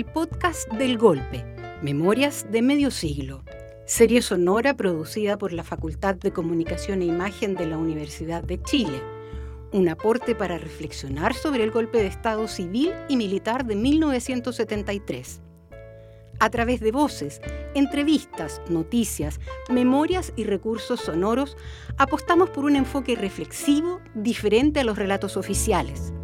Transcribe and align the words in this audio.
el 0.00 0.06
podcast 0.06 0.66
del 0.72 0.96
golpe, 0.96 1.44
Memorias 1.82 2.46
de 2.50 2.62
Medio 2.62 2.90
Siglo, 2.90 3.44
serie 3.84 4.22
sonora 4.22 4.72
producida 4.72 5.36
por 5.36 5.52
la 5.52 5.62
Facultad 5.62 6.14
de 6.14 6.32
Comunicación 6.32 7.02
e 7.02 7.04
Imagen 7.04 7.54
de 7.54 7.66
la 7.66 7.76
Universidad 7.76 8.42
de 8.42 8.62
Chile, 8.62 9.02
un 9.72 9.90
aporte 9.90 10.34
para 10.34 10.56
reflexionar 10.56 11.34
sobre 11.34 11.64
el 11.64 11.70
golpe 11.70 11.98
de 11.98 12.06
Estado 12.06 12.48
civil 12.48 12.94
y 13.10 13.18
militar 13.18 13.66
de 13.66 13.76
1973. 13.76 15.42
A 16.38 16.48
través 16.48 16.80
de 16.80 16.92
voces, 16.92 17.42
entrevistas, 17.74 18.62
noticias, 18.70 19.38
memorias 19.68 20.32
y 20.34 20.44
recursos 20.44 21.00
sonoros, 21.00 21.58
apostamos 21.98 22.48
por 22.48 22.64
un 22.64 22.76
enfoque 22.76 23.16
reflexivo 23.16 24.00
diferente 24.14 24.80
a 24.80 24.84
los 24.84 24.96
relatos 24.96 25.36
oficiales 25.36 26.14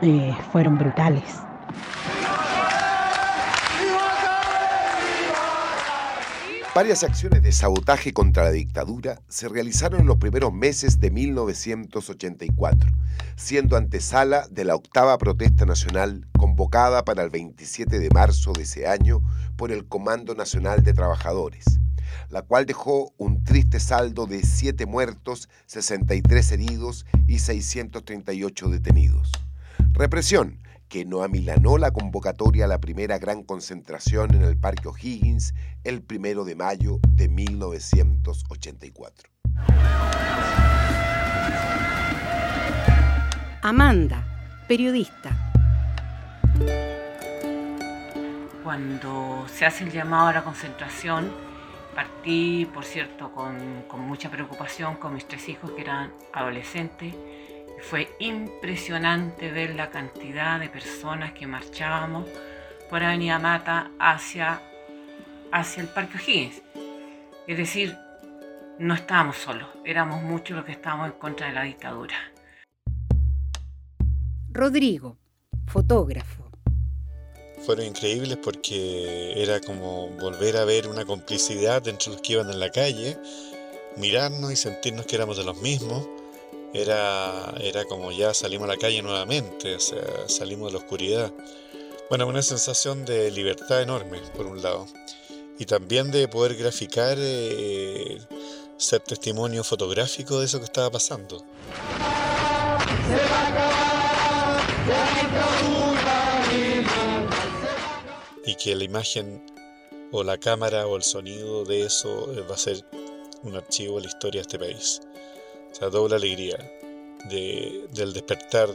eh, 0.03 0.34
fueron 0.53 0.78
brutales. 0.78 1.25
Varias 6.72 7.03
acciones 7.03 7.42
de 7.42 7.50
sabotaje 7.50 8.12
contra 8.12 8.44
la 8.44 8.53
dictadura 8.53 9.20
se 9.26 9.48
realizaron 9.48 10.03
en 10.03 10.06
los 10.06 10.19
primeros 10.19 10.53
meses 10.53 11.00
de 11.00 11.10
1984, 11.10 12.91
siendo 13.34 13.76
antesala 13.76 14.47
de 14.50 14.64
la 14.64 14.76
octava 14.76 15.19
protesta 15.19 15.66
nacional 15.66 16.28
convocada 16.38 17.04
para 17.04 17.25
el 17.25 17.30
27 17.30 17.98
de 17.98 18.09
marzo 18.10 18.53
de 18.53 18.62
ese 18.62 18.86
año 18.86 19.20
por 19.56 19.72
el 19.72 19.86
Comando 19.88 20.34
Nacional 20.36 20.84
de 20.84 20.92
Trabajadores 20.92 21.80
la 22.28 22.43
cual 22.43 22.66
dejó 22.66 23.12
un 23.19 23.44
triste 23.44 23.81
saldo 23.81 24.26
de 24.26 24.43
7 24.43 24.87
muertos, 24.87 25.48
63 25.66 26.53
heridos 26.53 27.06
y 27.26 27.38
638 27.38 28.69
detenidos. 28.69 29.32
Represión 29.93 30.59
que 30.91 31.04
no 31.04 31.22
amilanó 31.22 31.78
la 31.78 31.93
convocatoria 31.93 32.65
a 32.65 32.69
la 32.69 32.81
primera 32.81 33.19
gran 33.19 33.44
concentración 33.44 34.34
en 34.34 34.43
el 34.43 34.56
Parque 34.56 34.88
O'Higgins 34.88 35.54
el 35.84 36.03
primero 36.03 36.44
de 36.44 36.56
mayo 36.56 36.98
de 37.10 37.28
1984. 37.28 39.31
Amanda, 43.62 44.65
periodista. 44.66 45.53
Cuando 48.65 49.47
se 49.53 49.65
hace 49.65 49.84
el 49.84 49.92
llamado 49.92 50.28
a 50.28 50.32
la 50.32 50.42
concentración, 50.42 51.31
Partí, 51.94 52.68
por 52.72 52.84
cierto, 52.84 53.32
con, 53.32 53.84
mucha 53.98 54.30
preocupación 54.30 54.96
con 54.96 55.14
mis 55.14 55.26
tres 55.26 55.48
hijos 55.48 55.72
que 55.72 55.82
eran 55.82 56.12
adolescentes. 56.32 57.14
Fue 57.82 58.14
impresionante 58.18 59.50
ver 59.50 59.74
la 59.74 59.90
cantidad 59.90 60.60
de 60.60 60.68
personas 60.68 61.32
que 61.32 61.46
marchábamos 61.46 62.28
por 62.88 63.02
Avenida 63.02 63.38
Mata 63.38 63.90
hacia, 63.98 64.60
hacia 65.52 65.82
el 65.82 65.88
Parque 65.88 66.18
O'Higgins. 66.18 66.62
Es 67.46 67.56
decir, 67.56 67.96
no 68.78 68.94
estábamos 68.94 69.36
solos, 69.36 69.68
éramos 69.84 70.22
muchos 70.22 70.56
los 70.56 70.64
que 70.64 70.72
estábamos 70.72 71.06
en 71.06 71.18
contra 71.18 71.48
de 71.48 71.52
la 71.54 71.62
dictadura. 71.62 72.14
Rodrigo, 74.52 75.16
fotógrafo 75.66 76.49
fueron 77.65 77.87
increíbles 77.87 78.38
porque 78.43 79.34
era 79.37 79.60
como 79.60 80.09
volver 80.21 80.56
a 80.56 80.65
ver 80.65 80.88
una 80.88 81.04
complicidad 81.04 81.87
entre 81.88 82.12
los 82.12 82.21
que 82.21 82.34
iban 82.34 82.50
en 82.50 82.60
la 82.60 82.71
calle, 82.71 83.19
mirarnos 83.97 84.53
y 84.53 84.56
sentirnos 84.56 85.06
que 85.06 85.16
éramos 85.16 85.37
de 85.37 85.44
los 85.44 85.56
mismos. 85.59 86.06
Era, 86.72 87.53
era 87.60 87.84
como 87.84 88.12
ya 88.12 88.32
salimos 88.32 88.69
a 88.69 88.75
la 88.75 88.78
calle 88.78 89.03
nuevamente, 89.03 89.75
o 89.75 89.81
sea, 89.81 90.28
salimos 90.28 90.69
de 90.69 90.78
la 90.78 90.78
oscuridad. 90.78 91.32
Bueno, 92.09 92.26
una 92.26 92.43
sensación 92.43 93.04
de 93.04 93.31
libertad 93.31 93.82
enorme, 93.82 94.21
por 94.37 94.47
un 94.47 94.62
lado, 94.62 94.87
y 95.59 95.65
también 95.65 96.10
de 96.10 96.28
poder 96.28 96.54
graficar, 96.56 97.16
eh, 97.21 98.19
ser 98.77 99.00
testimonio 99.00 99.62
fotográfico 99.65 100.38
de 100.38 100.47
eso 100.47 100.59
que 100.59 100.65
estaba 100.65 100.91
pasando 100.91 101.44
y 108.50 108.56
que 108.56 108.74
la 108.74 108.82
imagen 108.82 109.40
o 110.10 110.24
la 110.24 110.36
cámara 110.36 110.86
o 110.86 110.96
el 110.96 111.04
sonido 111.04 111.64
de 111.64 111.82
eso 111.82 112.32
eh, 112.34 112.40
va 112.50 112.56
a 112.56 112.58
ser 112.58 112.84
un 113.44 113.54
archivo 113.54 113.96
de 113.96 114.02
la 114.02 114.08
historia 114.08 114.40
de 114.40 114.42
este 114.42 114.58
país. 114.58 115.00
O 115.70 115.74
sea, 115.74 115.88
doble 115.88 116.16
alegría 116.16 116.58
del 117.28 118.12
despertar, 118.12 118.68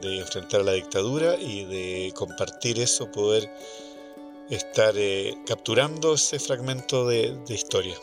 de 0.00 0.18
enfrentar 0.18 0.60
a 0.60 0.64
la 0.64 0.72
dictadura 0.72 1.34
y 1.34 1.64
de 1.64 2.12
compartir 2.14 2.78
eso, 2.78 3.10
poder 3.10 3.50
estar 4.48 4.94
eh, 4.96 5.34
capturando 5.46 6.14
ese 6.14 6.38
fragmento 6.38 7.06
de 7.06 7.36
historia. 7.48 7.96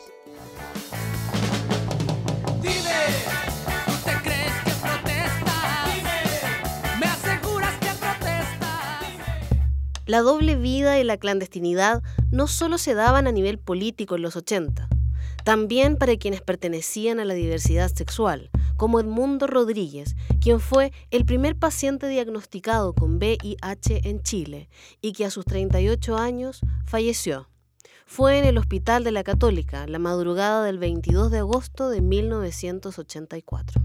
La 10.10 10.22
doble 10.22 10.56
vida 10.56 10.98
y 10.98 11.04
la 11.04 11.18
clandestinidad 11.18 12.02
no 12.32 12.48
solo 12.48 12.78
se 12.78 12.94
daban 12.94 13.28
a 13.28 13.30
nivel 13.30 13.60
político 13.60 14.16
en 14.16 14.22
los 14.22 14.34
80, 14.34 14.88
también 15.44 15.94
para 15.94 16.16
quienes 16.16 16.40
pertenecían 16.42 17.20
a 17.20 17.24
la 17.24 17.34
diversidad 17.34 17.88
sexual, 17.94 18.50
como 18.76 18.98
Edmundo 18.98 19.46
Rodríguez, 19.46 20.16
quien 20.40 20.58
fue 20.58 20.92
el 21.12 21.24
primer 21.24 21.54
paciente 21.54 22.08
diagnosticado 22.08 22.92
con 22.92 23.18
VIH 23.18 24.08
en 24.08 24.20
Chile 24.24 24.68
y 25.00 25.12
que 25.12 25.26
a 25.26 25.30
sus 25.30 25.44
38 25.44 26.16
años 26.16 26.58
falleció. 26.86 27.48
Fue 28.04 28.36
en 28.40 28.46
el 28.46 28.58
Hospital 28.58 29.04
de 29.04 29.12
la 29.12 29.22
Católica 29.22 29.86
la 29.86 30.00
madrugada 30.00 30.64
del 30.64 30.80
22 30.80 31.30
de 31.30 31.38
agosto 31.38 31.88
de 31.88 32.00
1984. 32.00 33.80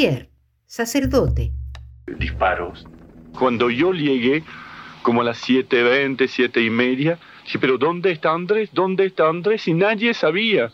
Pierre, 0.00 0.30
sacerdote. 0.64 1.52
disparos. 2.18 2.86
Cuando 3.38 3.68
yo 3.68 3.92
llegué, 3.92 4.42
como 5.02 5.20
a 5.20 5.24
las 5.24 5.46
7.20, 5.46 6.26
siete 6.26 6.62
y 6.62 6.70
media, 6.70 7.18
sí, 7.44 7.58
pero 7.58 7.76
¿dónde 7.76 8.10
está 8.10 8.32
Andrés? 8.32 8.70
¿Dónde 8.72 9.04
está 9.04 9.28
Andrés? 9.28 9.68
Y 9.68 9.74
nadie 9.74 10.14
sabía. 10.14 10.72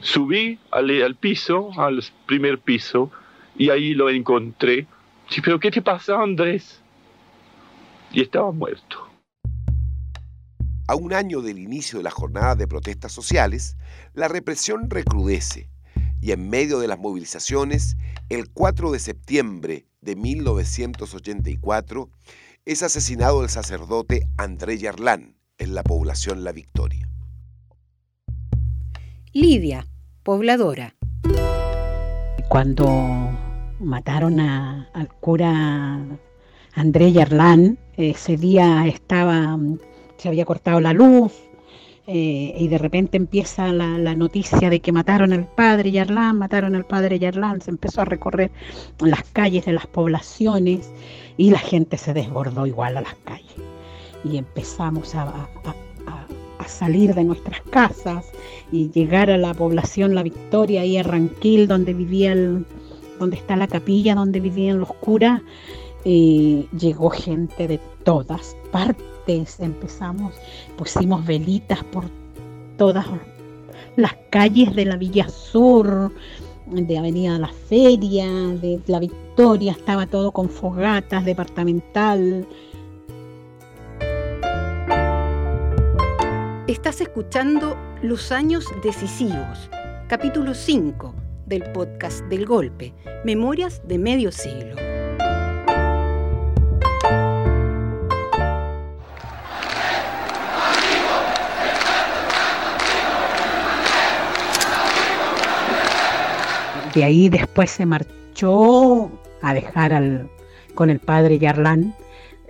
Subí 0.00 0.58
al, 0.70 0.90
al 1.02 1.14
piso, 1.16 1.78
al 1.78 2.02
primer 2.24 2.58
piso, 2.58 3.10
y 3.58 3.68
ahí 3.68 3.92
lo 3.92 4.08
encontré. 4.08 4.86
Sí, 5.28 5.42
pero 5.42 5.60
¿qué 5.60 5.70
te 5.70 5.82
pasa, 5.82 6.18
Andrés? 6.18 6.82
Y 8.14 8.22
estaba 8.22 8.50
muerto. 8.50 9.10
A 10.86 10.94
un 10.94 11.12
año 11.12 11.42
del 11.42 11.58
inicio 11.58 11.98
de 11.98 12.04
la 12.04 12.10
jornada 12.10 12.54
de 12.54 12.66
protestas 12.66 13.12
sociales, 13.12 13.76
la 14.14 14.26
represión 14.26 14.88
recrudece 14.88 15.68
y 16.20 16.32
en 16.32 16.48
medio 16.48 16.78
de 16.78 16.88
las 16.88 16.98
movilizaciones, 16.98 17.96
el 18.28 18.50
4 18.50 18.90
de 18.90 18.98
septiembre 18.98 19.86
de 20.00 20.16
1984, 20.16 22.10
es 22.64 22.82
asesinado 22.82 23.42
el 23.42 23.48
sacerdote 23.48 24.28
André 24.36 24.78
Yarlán 24.78 25.36
en 25.56 25.74
la 25.74 25.82
población 25.82 26.44
La 26.44 26.52
Victoria. 26.52 27.08
Lidia, 29.32 29.86
pobladora. 30.22 30.94
Cuando 32.48 32.86
mataron 33.80 34.40
al 34.40 35.08
cura 35.20 35.98
André 36.74 37.12
Yarlán, 37.12 37.78
ese 37.96 38.36
día 38.36 38.86
estaba 38.86 39.58
se 40.18 40.28
había 40.28 40.44
cortado 40.44 40.80
la 40.80 40.92
luz 40.92 41.32
eh, 42.10 42.54
y 42.58 42.68
de 42.68 42.78
repente 42.78 43.18
empieza 43.18 43.70
la, 43.70 44.14
noticia 44.14 44.70
de 44.70 44.80
que 44.80 44.92
mataron 44.92 45.34
al 45.34 45.44
padre 45.44 45.90
Yarlán, 45.90 46.38
mataron 46.38 46.74
al 46.74 46.86
padre 46.86 47.18
Yarlán, 47.18 47.60
se 47.60 47.70
empezó 47.70 48.00
a 48.00 48.06
recorrer 48.06 48.50
las 49.00 49.24
calles 49.24 49.66
de 49.66 49.74
las 49.74 49.86
poblaciones 49.86 50.90
y 51.36 51.50
la 51.50 51.58
gente 51.58 51.98
se 51.98 52.14
desbordó 52.14 52.66
igual 52.66 52.96
a 52.96 53.02
las 53.02 53.14
calles. 53.24 53.54
Y 54.24 54.38
empezamos 54.38 55.14
a, 55.14 55.48
salir 56.66 57.14
de 57.14 57.24
nuestras 57.24 57.60
casas 57.70 58.26
y 58.72 58.90
llegar 58.90 59.30
a 59.30 59.38
la 59.38 59.54
población 59.54 60.14
La 60.14 60.22
Victoria 60.22 60.84
y 60.84 60.96
a 60.98 61.02
Ranquil 61.02 61.68
donde 61.68 61.94
vivía 61.94 62.32
el, 62.32 62.66
donde 63.18 63.36
está 63.36 63.56
la 63.56 63.68
capilla 63.68 64.14
donde 64.14 64.40
vivían 64.40 64.78
los 64.78 64.92
curas 64.94 65.40
y 66.04 66.68
llegó 66.78 67.10
gente 67.10 67.68
de 67.68 67.80
todas 68.04 68.56
partes 68.70 69.08
empezamos, 69.58 70.34
pusimos 70.76 71.24
velitas 71.26 71.84
por 71.84 72.04
todas 72.76 73.06
las 73.96 74.14
calles 74.30 74.74
de 74.74 74.86
la 74.86 74.96
Villa 74.96 75.28
Sur, 75.28 76.12
de 76.66 76.98
Avenida 76.98 77.38
La 77.38 77.52
Feria, 77.68 78.26
de 78.26 78.80
La 78.86 79.00
Victoria, 79.00 79.72
estaba 79.72 80.06
todo 80.06 80.32
con 80.32 80.48
fogatas, 80.48 81.24
departamental. 81.24 82.46
Estás 86.66 87.00
escuchando 87.00 87.76
Los 88.02 88.32
Años 88.32 88.66
Decisivos, 88.82 89.68
capítulo 90.08 90.54
5 90.54 91.14
del 91.46 91.64
podcast 91.72 92.20
del 92.26 92.46
Golpe, 92.46 92.94
Memorias 93.24 93.82
de 93.86 93.98
Medio 93.98 94.30
Siglo. 94.32 94.97
De 106.98 107.04
ahí 107.04 107.28
después 107.28 107.70
se 107.70 107.86
marchó 107.86 109.08
a 109.40 109.54
dejar 109.54 109.92
al, 109.92 110.28
con 110.74 110.90
el 110.90 110.98
padre 110.98 111.38
Yarlán 111.38 111.94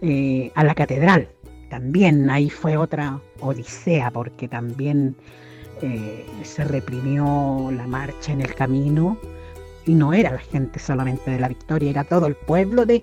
eh, 0.00 0.50
a 0.54 0.64
la 0.64 0.74
catedral. 0.74 1.28
También 1.68 2.30
ahí 2.30 2.48
fue 2.48 2.78
otra 2.78 3.20
odisea 3.40 4.10
porque 4.10 4.48
también 4.48 5.14
eh, 5.82 6.24
se 6.44 6.64
reprimió 6.64 7.70
la 7.76 7.86
marcha 7.86 8.32
en 8.32 8.40
el 8.40 8.54
camino 8.54 9.18
y 9.84 9.92
no 9.92 10.14
era 10.14 10.32
la 10.32 10.38
gente 10.38 10.78
solamente 10.78 11.30
de 11.30 11.40
la 11.40 11.48
Victoria, 11.48 11.90
era 11.90 12.04
todo 12.04 12.26
el 12.26 12.34
pueblo 12.34 12.86
de, 12.86 13.02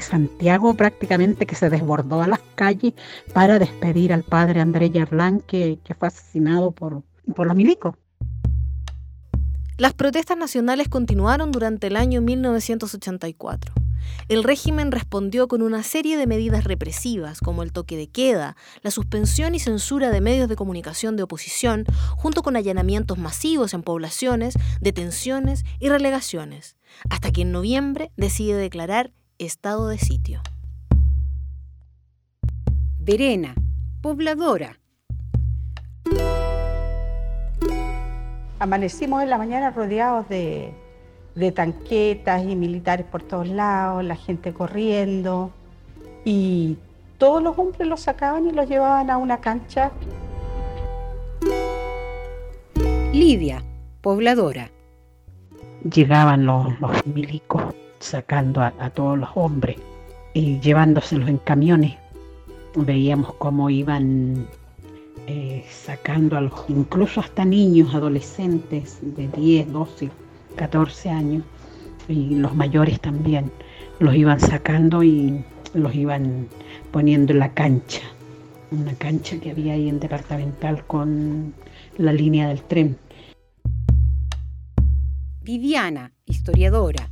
Santiago 0.00 0.74
prácticamente 0.74 1.44
que 1.44 1.56
se 1.56 1.70
desbordó 1.70 2.22
a 2.22 2.28
las 2.28 2.40
calles 2.54 2.94
para 3.34 3.58
despedir 3.58 4.12
al 4.12 4.22
padre 4.22 4.60
André 4.60 4.90
Yarlán 4.90 5.40
que, 5.40 5.80
que 5.82 5.94
fue 5.94 6.06
asesinado 6.06 6.70
por, 6.70 7.02
por 7.34 7.48
los 7.48 7.56
milicos. 7.56 7.96
Las 9.78 9.92
protestas 9.92 10.38
nacionales 10.38 10.88
continuaron 10.88 11.52
durante 11.52 11.88
el 11.88 11.96
año 11.96 12.22
1984. 12.22 13.74
El 14.28 14.42
régimen 14.42 14.90
respondió 14.90 15.48
con 15.48 15.60
una 15.60 15.82
serie 15.82 16.16
de 16.16 16.26
medidas 16.26 16.64
represivas, 16.64 17.40
como 17.40 17.62
el 17.62 17.72
toque 17.72 17.98
de 17.98 18.08
queda, 18.08 18.56
la 18.80 18.90
suspensión 18.90 19.54
y 19.54 19.58
censura 19.58 20.10
de 20.10 20.22
medios 20.22 20.48
de 20.48 20.56
comunicación 20.56 21.16
de 21.16 21.24
oposición, 21.24 21.84
junto 22.16 22.42
con 22.42 22.56
allanamientos 22.56 23.18
masivos 23.18 23.74
en 23.74 23.82
poblaciones, 23.82 24.54
detenciones 24.80 25.64
y 25.78 25.90
relegaciones, 25.90 26.76
hasta 27.10 27.30
que 27.30 27.42
en 27.42 27.52
noviembre 27.52 28.12
decide 28.16 28.54
declarar 28.54 29.12
estado 29.36 29.88
de 29.88 29.98
sitio. 29.98 30.40
Verena, 32.98 33.54
pobladora. 34.00 34.80
Amanecimos 38.58 39.22
en 39.22 39.28
la 39.28 39.36
mañana 39.36 39.70
rodeados 39.70 40.28
de, 40.30 40.72
tanquetas 41.54 42.42
y 42.42 42.56
militares 42.56 43.04
por 43.04 43.22
todos 43.22 43.48
lados, 43.48 44.02
la 44.02 44.16
gente 44.16 44.54
corriendo 44.54 45.50
y 46.24 46.78
todos 47.18 47.42
los 47.42 47.58
hombres 47.58 47.86
los 47.86 48.00
sacaban 48.00 48.46
y 48.46 48.52
los 48.52 48.66
llevaban 48.66 49.10
a 49.10 49.18
una 49.18 49.38
cancha. 49.38 49.90
Lidia, 53.12 53.62
pobladora. 54.00 54.70
Llegaban 55.92 56.46
los, 56.46 56.66
milicos 57.06 57.62
sacando 57.98 58.62
a, 58.62 58.72
a, 58.78 58.88
todos 58.88 59.18
los 59.18 59.28
hombres 59.34 59.76
y 60.32 60.58
llevándoselos 60.60 61.28
en 61.28 61.38
camiones. 61.38 61.94
Veíamos 62.74 63.34
cómo 63.34 63.68
iban 63.68 64.48
eh, 65.26 65.64
sacando 65.70 66.36
a 66.36 66.40
los, 66.40 66.52
incluso 66.68 67.20
hasta 67.20 67.44
niños, 67.44 67.94
adolescentes 67.94 68.98
de 69.02 69.28
10, 69.28 69.72
12, 69.72 70.10
14 70.56 71.10
años, 71.10 71.44
y 72.08 72.36
los 72.36 72.54
mayores 72.54 73.00
también, 73.00 73.50
los 73.98 74.14
iban 74.14 74.38
sacando 74.38 75.02
y 75.02 75.44
los 75.74 75.94
iban 75.94 76.48
poniendo 76.92 77.32
en 77.32 77.40
la 77.40 77.52
cancha, 77.52 78.02
una 78.70 78.94
cancha 78.94 79.38
que 79.40 79.50
había 79.50 79.74
ahí 79.74 79.88
en 79.88 80.00
departamental 80.00 80.86
con 80.86 81.54
la 81.98 82.12
línea 82.12 82.48
del 82.48 82.62
tren. 82.62 82.96
Viviana, 85.42 86.12
historiadora, 86.24 87.10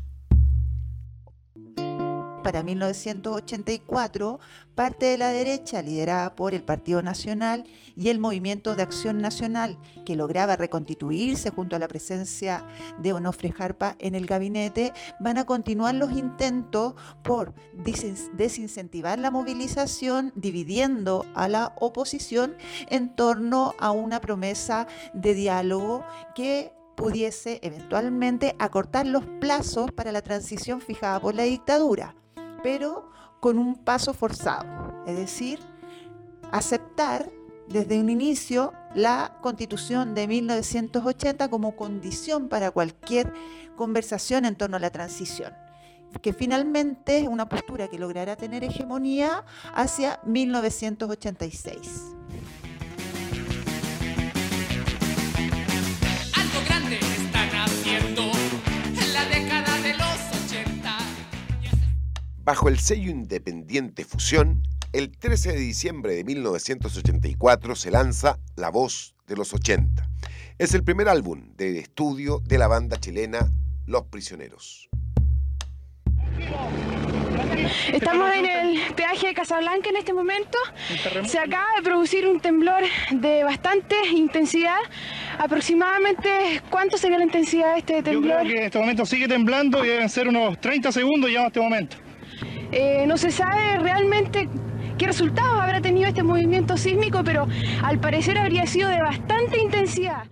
para 2.44 2.62
1984, 2.62 4.38
parte 4.74 5.06
de 5.06 5.18
la 5.18 5.30
derecha, 5.30 5.80
liderada 5.80 6.36
por 6.36 6.52
el 6.52 6.62
Partido 6.62 7.02
Nacional 7.02 7.64
y 7.96 8.10
el 8.10 8.18
Movimiento 8.18 8.76
de 8.76 8.82
Acción 8.82 9.18
Nacional, 9.18 9.78
que 10.04 10.14
lograba 10.14 10.54
reconstituirse 10.54 11.48
junto 11.50 11.74
a 11.74 11.78
la 11.78 11.88
presencia 11.88 12.66
de 12.98 13.14
Onofre 13.14 13.50
Jarpa 13.50 13.96
en 13.98 14.14
el 14.14 14.26
gabinete, 14.26 14.92
van 15.20 15.38
a 15.38 15.46
continuar 15.46 15.94
los 15.94 16.12
intentos 16.12 16.94
por 17.22 17.54
desincentivar 18.36 19.18
la 19.18 19.30
movilización, 19.30 20.30
dividiendo 20.36 21.24
a 21.34 21.48
la 21.48 21.72
oposición 21.80 22.54
en 22.90 23.16
torno 23.16 23.74
a 23.78 23.90
una 23.90 24.20
promesa 24.20 24.86
de 25.14 25.32
diálogo 25.32 26.04
que 26.34 26.74
pudiese 26.94 27.58
eventualmente 27.62 28.54
acortar 28.58 29.06
los 29.06 29.24
plazos 29.40 29.90
para 29.92 30.12
la 30.12 30.20
transición 30.20 30.82
fijada 30.82 31.18
por 31.20 31.34
la 31.34 31.44
dictadura 31.44 32.14
pero 32.64 33.10
con 33.40 33.58
un 33.58 33.76
paso 33.76 34.14
forzado, 34.14 35.04
es 35.06 35.18
decir, 35.18 35.60
aceptar 36.50 37.30
desde 37.68 38.00
un 38.00 38.08
inicio 38.08 38.72
la 38.94 39.36
constitución 39.42 40.14
de 40.14 40.26
1980 40.26 41.50
como 41.50 41.76
condición 41.76 42.48
para 42.48 42.70
cualquier 42.70 43.30
conversación 43.76 44.46
en 44.46 44.56
torno 44.56 44.78
a 44.78 44.80
la 44.80 44.88
transición, 44.88 45.52
que 46.22 46.32
finalmente 46.32 47.18
es 47.18 47.28
una 47.28 47.50
postura 47.50 47.88
que 47.88 47.98
logrará 47.98 48.34
tener 48.34 48.64
hegemonía 48.64 49.44
hacia 49.74 50.20
1986. 50.24 52.13
Bajo 62.44 62.68
el 62.68 62.78
sello 62.78 63.10
independiente 63.10 64.04
Fusión, 64.04 64.62
el 64.92 65.16
13 65.16 65.52
de 65.52 65.58
diciembre 65.58 66.14
de 66.14 66.24
1984 66.24 67.74
se 67.74 67.90
lanza 67.90 68.38
La 68.54 68.68
Voz 68.68 69.14
de 69.26 69.34
los 69.34 69.54
80. 69.54 70.06
Es 70.58 70.74
el 70.74 70.84
primer 70.84 71.08
álbum 71.08 71.56
de 71.56 71.78
estudio 71.78 72.42
de 72.44 72.58
la 72.58 72.66
banda 72.66 73.00
chilena 73.00 73.50
Los 73.86 74.02
Prisioneros. 74.08 74.90
Estamos 77.90 78.34
en 78.34 78.44
el 78.44 78.94
peaje 78.94 79.28
de 79.28 79.34
Casablanca 79.34 79.88
en 79.88 79.96
este 79.96 80.12
momento. 80.12 80.58
Se 81.24 81.38
acaba 81.38 81.64
de 81.78 81.82
producir 81.82 82.28
un 82.28 82.40
temblor 82.40 82.82
de 83.10 83.42
bastante 83.42 83.96
intensidad. 84.14 84.80
Aproximadamente, 85.38 86.60
¿cuánto 86.68 86.98
sería 86.98 87.16
la 87.16 87.24
intensidad 87.24 87.72
de 87.72 87.78
este 87.78 88.02
temblor? 88.02 88.42
Yo 88.42 88.48
creo 88.48 88.52
que 88.52 88.58
en 88.58 88.64
este 88.66 88.78
momento 88.78 89.06
sigue 89.06 89.28
temblando 89.28 89.82
y 89.82 89.88
deben 89.88 90.10
ser 90.10 90.28
unos 90.28 90.60
30 90.60 90.92
segundos 90.92 91.32
ya 91.32 91.40
en 91.40 91.46
este 91.46 91.60
momento. 91.60 92.03
Eh, 92.76 93.06
no 93.06 93.16
se 93.16 93.30
sabe 93.30 93.78
realmente 93.78 94.48
qué 94.98 95.06
resultados 95.06 95.60
habrá 95.60 95.80
tenido 95.80 96.08
este 96.08 96.24
movimiento 96.24 96.76
sísmico, 96.76 97.22
pero 97.22 97.46
al 97.84 98.00
parecer 98.00 98.36
habría 98.36 98.66
sido 98.66 98.88
de 98.88 99.00
bastante 99.00 99.62
intensidad. 99.62 100.26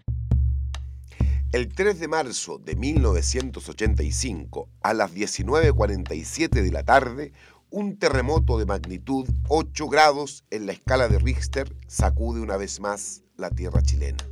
El 1.52 1.72
3 1.72 2.00
de 2.00 2.08
marzo 2.08 2.58
de 2.58 2.74
1985, 2.74 4.68
a 4.82 4.92
las 4.92 5.14
19.47 5.14 6.48
de 6.48 6.72
la 6.72 6.82
tarde, 6.82 7.32
un 7.70 7.96
terremoto 7.96 8.58
de 8.58 8.66
magnitud 8.66 9.28
8 9.46 9.88
grados 9.88 10.42
en 10.50 10.66
la 10.66 10.72
escala 10.72 11.06
de 11.06 11.20
Richter 11.20 11.76
sacude 11.86 12.40
una 12.40 12.56
vez 12.56 12.80
más 12.80 13.22
la 13.36 13.50
tierra 13.50 13.82
chilena. 13.82 14.26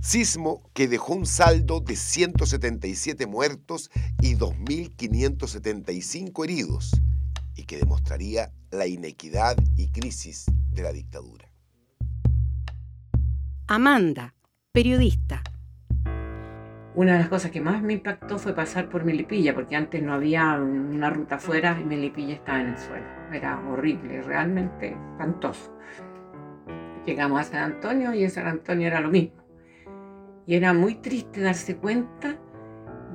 Sismo 0.00 0.68
que 0.74 0.88
dejó 0.88 1.14
un 1.14 1.26
saldo 1.26 1.78
de 1.78 1.94
177 1.94 3.26
muertos 3.26 3.88
y 4.20 4.34
2.575 4.34 6.42
heridos 6.42 6.90
y 7.56 7.64
que 7.64 7.78
demostraría 7.78 8.52
la 8.70 8.86
inequidad 8.86 9.56
y 9.76 9.90
crisis 9.90 10.46
de 10.70 10.82
la 10.82 10.92
dictadura. 10.92 11.48
Amanda, 13.66 14.34
periodista. 14.72 15.42
Una 16.94 17.14
de 17.14 17.18
las 17.18 17.28
cosas 17.28 17.50
que 17.50 17.60
más 17.60 17.82
me 17.82 17.94
impactó 17.94 18.38
fue 18.38 18.54
pasar 18.54 18.88
por 18.88 19.04
Melipilla, 19.04 19.54
porque 19.54 19.76
antes 19.76 20.02
no 20.02 20.14
había 20.14 20.54
una 20.54 21.10
ruta 21.10 21.34
afuera 21.34 21.78
y 21.80 21.84
Melipilla 21.84 22.34
estaba 22.34 22.60
en 22.60 22.68
el 22.68 22.78
suelo. 22.78 23.06
Era 23.32 23.58
horrible, 23.68 24.22
realmente 24.22 24.92
espantoso. 24.92 25.76
Llegamos 27.04 27.40
a 27.40 27.44
San 27.44 27.72
Antonio 27.72 28.14
y 28.14 28.24
en 28.24 28.30
San 28.30 28.46
Antonio 28.46 28.86
era 28.86 29.00
lo 29.00 29.10
mismo. 29.10 29.44
Y 30.46 30.54
era 30.54 30.72
muy 30.72 30.94
triste 30.96 31.40
darse 31.40 31.76
cuenta 31.76 32.38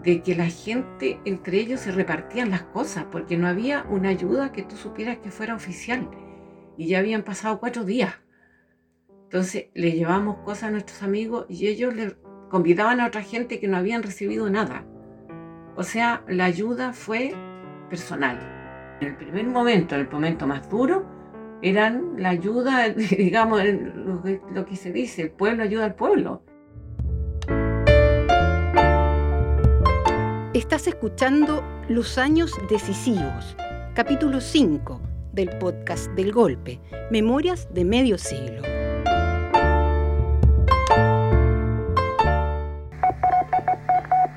de 0.03 0.21
que 0.21 0.35
la 0.35 0.47
gente 0.47 1.19
entre 1.25 1.59
ellos 1.59 1.81
se 1.81 1.91
repartían 1.91 2.49
las 2.49 2.63
cosas, 2.63 3.05
porque 3.11 3.37
no 3.37 3.47
había 3.47 3.85
una 3.89 4.09
ayuda 4.09 4.51
que 4.51 4.63
tú 4.63 4.75
supieras 4.75 5.17
que 5.17 5.31
fuera 5.31 5.55
oficial. 5.55 6.09
Y 6.77 6.87
ya 6.87 6.99
habían 6.99 7.23
pasado 7.23 7.59
cuatro 7.59 7.83
días. 7.83 8.15
Entonces 9.23 9.67
le 9.73 9.91
llevamos 9.91 10.37
cosas 10.39 10.63
a 10.65 10.71
nuestros 10.71 11.03
amigos 11.03 11.45
y 11.47 11.67
ellos 11.67 11.95
le 11.95 12.15
convidaban 12.49 12.99
a 12.99 13.07
otra 13.07 13.21
gente 13.21 13.59
que 13.59 13.67
no 13.67 13.77
habían 13.77 14.03
recibido 14.03 14.49
nada. 14.49 14.85
O 15.77 15.83
sea, 15.83 16.23
la 16.27 16.45
ayuda 16.45 16.91
fue 16.91 17.33
personal. 17.89 18.39
En 18.99 19.07
el 19.09 19.15
primer 19.15 19.47
momento, 19.47 19.95
en 19.95 20.01
el 20.01 20.09
momento 20.09 20.47
más 20.47 20.69
duro, 20.69 21.05
eran 21.61 22.15
la 22.17 22.29
ayuda, 22.29 22.89
digamos, 22.89 23.61
lo 23.63 24.65
que, 24.65 24.75
se 24.75 24.91
dice, 24.91 25.21
el 25.21 25.31
pueblo 25.31 25.63
ayuda 25.63 25.85
al 25.85 25.95
pueblo. 25.95 26.43
Estás 30.61 30.85
escuchando 30.85 31.63
Los 31.89 32.19
Años 32.19 32.53
Decisivos, 32.69 33.57
capítulo 33.95 34.39
5 34.39 35.01
del 35.33 35.49
podcast 35.57 36.11
del 36.11 36.31
Golpe, 36.31 36.79
Memorias 37.09 37.67
de 37.73 37.83
Medio 37.83 38.19
Siglo. 38.19 38.61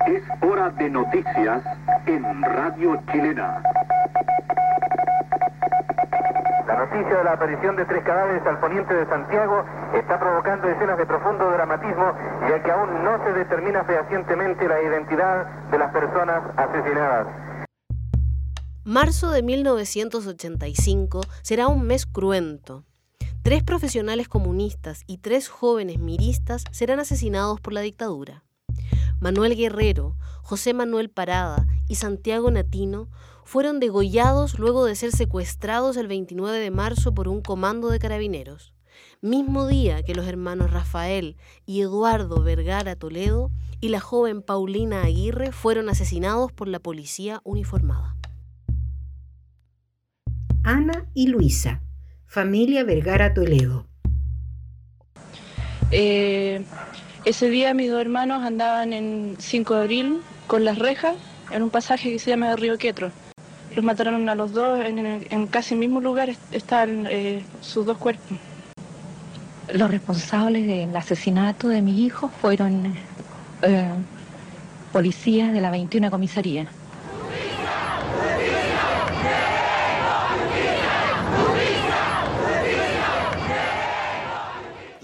Es 0.07 0.23
hora 0.41 0.71
de 0.71 0.89
noticias 0.89 1.63
en 2.07 2.41
Radio 2.41 2.99
Chilena. 3.11 3.61
La 6.67 6.77
noticia 6.77 7.17
de 7.17 7.23
la 7.23 7.33
aparición 7.33 7.75
de 7.75 7.85
tres 7.85 8.03
cadáveres 8.03 8.41
al 8.47 8.59
poniente 8.59 8.93
de 8.93 9.05
Santiago 9.05 9.63
está 9.93 10.19
provocando 10.19 10.67
escenas 10.67 10.97
de 10.97 11.05
profundo 11.05 11.51
dramatismo, 11.51 12.13
ya 12.49 12.63
que 12.63 12.71
aún 12.71 13.03
no 13.03 13.23
se 13.23 13.33
determina 13.33 13.83
fehacientemente 13.83 14.67
la 14.67 14.81
identidad 14.81 15.45
de 15.69 15.77
las 15.77 15.91
personas 15.91 16.41
asesinadas. 16.57 17.27
Marzo 18.83 19.29
de 19.29 19.43
1985 19.43 21.21
será 21.43 21.67
un 21.67 21.85
mes 21.85 22.07
cruento. 22.07 22.83
Tres 23.43 23.61
profesionales 23.63 24.27
comunistas 24.27 25.03
y 25.05 25.19
tres 25.19 25.49
jóvenes 25.49 25.99
miristas 25.99 26.63
serán 26.71 26.99
asesinados 26.99 27.61
por 27.61 27.73
la 27.73 27.81
dictadura. 27.81 28.44
Manuel 29.19 29.55
Guerrero, 29.55 30.15
José 30.41 30.73
Manuel 30.73 31.09
Parada 31.09 31.65
y 31.87 31.95
Santiago 31.95 32.51
Natino 32.51 33.09
fueron 33.43 33.79
degollados 33.79 34.59
luego 34.59 34.85
de 34.85 34.95
ser 34.95 35.11
secuestrados 35.11 35.97
el 35.97 36.07
29 36.07 36.57
de 36.57 36.71
marzo 36.71 37.13
por 37.13 37.27
un 37.27 37.41
comando 37.41 37.89
de 37.89 37.99
carabineros, 37.99 38.73
mismo 39.21 39.67
día 39.67 40.03
que 40.03 40.15
los 40.15 40.27
hermanos 40.27 40.71
Rafael 40.71 41.37
y 41.65 41.81
Eduardo 41.81 42.43
Vergara 42.43 42.95
Toledo 42.95 43.51
y 43.79 43.89
la 43.89 43.99
joven 43.99 44.41
Paulina 44.41 45.03
Aguirre 45.03 45.51
fueron 45.51 45.89
asesinados 45.89 46.51
por 46.51 46.67
la 46.67 46.79
policía 46.79 47.41
uniformada. 47.43 48.15
Ana 50.63 51.07
y 51.13 51.27
Luisa, 51.27 51.83
familia 52.25 52.83
Vergara 52.83 53.33
Toledo. 53.33 53.87
Eh, 55.91 56.65
ese 57.25 57.49
día 57.49 57.73
mis 57.73 57.89
dos 57.89 57.99
hermanos 57.99 58.43
andaban 58.43 58.93
en 58.93 59.35
5 59.39 59.73
de 59.73 59.81
abril 59.81 60.21
con 60.45 60.63
las 60.63 60.77
rejas 60.77 61.15
en 61.51 61.63
un 61.63 61.71
pasaje 61.71 62.11
que 62.11 62.19
se 62.19 62.29
llama 62.29 62.55
Río 62.55 62.77
Quetro. 62.77 63.11
Los 63.75 63.83
mataron 63.83 64.29
a 64.29 64.35
los 64.35 64.53
dos 64.53 64.79
en, 64.85 65.47
casi 65.47 65.73
el 65.73 65.79
mismo 65.79 65.99
lugar, 65.99 66.29
están 66.51 67.07
eh, 67.09 67.43
sus 67.61 67.85
dos 67.85 67.97
cuerpos. 67.97 68.37
Los 69.73 69.89
responsables 69.89 70.67
del 70.67 70.95
asesinato 70.95 71.67
de 71.67 71.81
mis 71.81 71.99
hijos 71.99 72.31
fueron 72.39 72.93
eh, 73.63 73.89
policías 74.93 75.51
de 75.51 75.61
la 75.61 75.71
21 75.71 76.11
comisaría. 76.11 76.67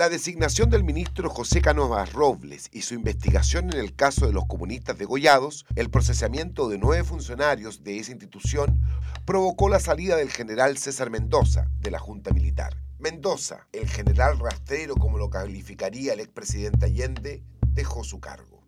La 0.01 0.09
designación 0.09 0.71
del 0.71 0.83
ministro 0.83 1.29
José 1.29 1.61
Canovas 1.61 2.11
Robles 2.11 2.69
y 2.71 2.81
su 2.81 2.95
investigación 2.95 3.71
en 3.71 3.79
el 3.79 3.93
caso 3.93 4.25
de 4.25 4.33
los 4.33 4.47
comunistas 4.47 4.97
degollados, 4.97 5.63
el 5.75 5.91
procesamiento 5.91 6.69
de 6.69 6.79
nueve 6.79 7.03
funcionarios 7.03 7.83
de 7.83 7.99
esa 7.99 8.09
institución, 8.09 8.81
provocó 9.25 9.69
la 9.69 9.79
salida 9.79 10.15
del 10.15 10.31
general 10.31 10.79
César 10.79 11.11
Mendoza 11.11 11.69
de 11.79 11.91
la 11.91 11.99
Junta 11.99 12.33
Militar. 12.33 12.77
Mendoza, 12.97 13.67
el 13.73 13.87
general 13.87 14.39
rastrero 14.39 14.95
como 14.95 15.19
lo 15.19 15.29
calificaría 15.29 16.13
el 16.13 16.19
expresidente 16.19 16.87
Allende, 16.87 17.43
dejó 17.67 18.03
su 18.03 18.19
cargo. 18.19 18.63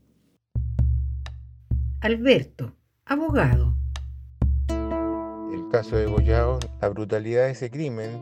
Alberto, 2.01 2.75
abogado. 3.05 3.75
El 4.69 5.67
caso 5.71 5.95
de 5.95 6.05
Goyao, 6.05 6.59
la 6.79 6.89
brutalidad 6.89 7.45
de 7.45 7.53
ese 7.53 7.71
crimen, 7.71 8.21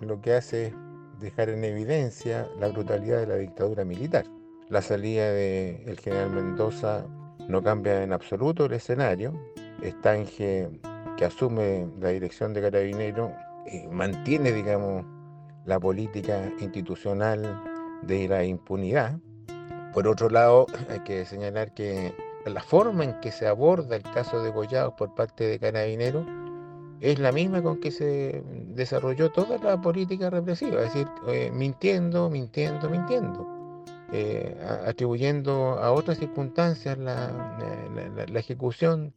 lo 0.00 0.20
que 0.20 0.32
hace 0.32 0.66
es 0.66 0.74
dejar 1.20 1.50
en 1.50 1.64
evidencia 1.64 2.48
la 2.58 2.68
brutalidad 2.68 3.18
de 3.20 3.26
la 3.26 3.36
dictadura 3.36 3.84
militar. 3.84 4.24
La 4.68 4.82
salida 4.82 5.30
del 5.32 5.98
general 5.98 6.30
Mendoza 6.30 7.04
no 7.48 7.62
cambia 7.62 8.02
en 8.02 8.12
absoluto 8.12 8.66
el 8.66 8.72
escenario. 8.72 9.32
Estange, 9.82 10.68
que 11.16 11.24
asume 11.24 11.88
la 12.00 12.10
dirección 12.10 12.52
de 12.54 12.62
Carabinero, 12.62 13.32
eh, 13.66 13.88
mantiene, 13.90 14.52
digamos, 14.52 15.04
la 15.64 15.78
política 15.78 16.50
institucional 16.60 17.62
de 18.02 18.28
la 18.28 18.44
impunidad. 18.44 19.18
Por 19.92 20.06
otro 20.06 20.30
lado, 20.30 20.66
hay 20.88 21.00
que 21.00 21.24
señalar 21.24 21.74
que 21.74 22.14
la 22.46 22.62
forma 22.62 23.04
en 23.04 23.20
que 23.20 23.32
se 23.32 23.46
aborda 23.46 23.96
el 23.96 24.02
caso 24.02 24.42
de 24.42 24.50
Goyados 24.50 24.94
por 24.94 25.14
parte 25.14 25.44
de 25.44 25.58
Carabineros 25.58 26.24
es 27.00 27.18
la 27.18 27.32
misma 27.32 27.62
con 27.62 27.80
que 27.80 27.90
se 27.90 28.42
desarrolló 28.68 29.30
toda 29.30 29.58
la 29.58 29.80
política 29.80 30.28
represiva, 30.28 30.82
es 30.82 30.92
decir, 30.92 31.08
eh, 31.28 31.50
mintiendo, 31.52 32.28
mintiendo, 32.28 32.90
mintiendo, 32.90 33.84
eh, 34.12 34.56
atribuyendo 34.86 35.78
a 35.78 35.92
otras 35.92 36.18
circunstancias 36.18 36.98
la, 36.98 37.56
ejecución 38.34 39.14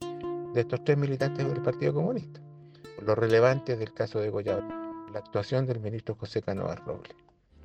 de 0.54 0.60
estos 0.60 0.82
tres 0.84 0.96
militantes 0.96 1.46
del 1.46 1.62
Partido 1.62 1.94
Comunista. 1.94 2.40
Lo 3.04 3.14
relevante 3.14 3.76
del 3.76 3.92
caso 3.92 4.20
de 4.20 4.30
Goya, 4.30 4.60
la 5.12 5.18
actuación 5.18 5.66
del 5.66 5.80
ministro 5.80 6.14
José 6.14 6.40
Canovas 6.40 6.78
Robles. 6.86 7.14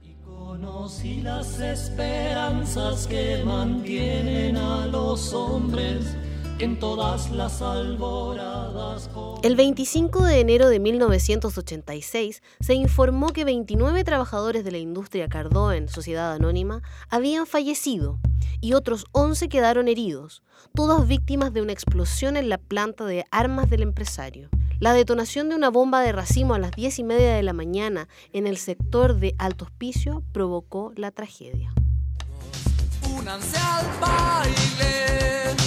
Y 0.01 0.15
conocí 0.25 1.21
las 1.21 1.59
esperanzas 1.59 3.07
que 3.07 3.41
mantienen 3.45 4.57
a 4.57 4.88
los 4.88 5.33
hombres 5.33 6.15
en 6.59 6.77
todas 6.77 7.31
las 7.31 7.61
alboradas. 7.61 9.09
El 9.43 9.55
25 9.55 10.23
de 10.23 10.39
enero 10.41 10.69
de 10.69 10.79
1986 10.79 12.43
se 12.59 12.73
informó 12.73 13.29
que 13.29 13.45
29 13.45 14.03
trabajadores 14.03 14.65
de 14.65 14.71
la 14.71 14.77
industria 14.77 15.29
Cardoen, 15.29 15.87
Sociedad 15.87 16.33
Anónima, 16.33 16.81
habían 17.09 17.47
fallecido 17.47 18.19
y 18.59 18.73
otros 18.73 19.05
11 19.13 19.47
quedaron 19.47 19.87
heridos, 19.87 20.43
todas 20.75 21.07
víctimas 21.07 21.53
de 21.53 21.61
una 21.61 21.71
explosión 21.71 22.35
en 22.35 22.49
la 22.49 22.57
planta 22.57 23.05
de 23.05 23.25
armas 23.31 23.69
del 23.69 23.81
empresario. 23.81 24.49
La 24.79 24.93
detonación 24.93 25.49
de 25.49 25.55
una 25.55 25.69
bomba 25.69 26.01
de 26.01 26.11
racimo 26.11 26.53
a 26.53 26.59
las 26.59 26.71
10 26.71 26.99
y 26.99 27.03
media 27.03 27.33
de 27.33 27.43
la 27.43 27.53
mañana 27.53 28.07
en 28.33 28.47
el 28.47 28.57
sector 28.57 29.15
de 29.15 29.35
Alto 29.37 29.65
Hospicio 29.65 30.23
provocó 30.33 30.91
la 30.95 31.11
tragedia. 31.11 31.73
Únanse 33.17 33.57
al 33.57 33.85
baile 33.99 35.58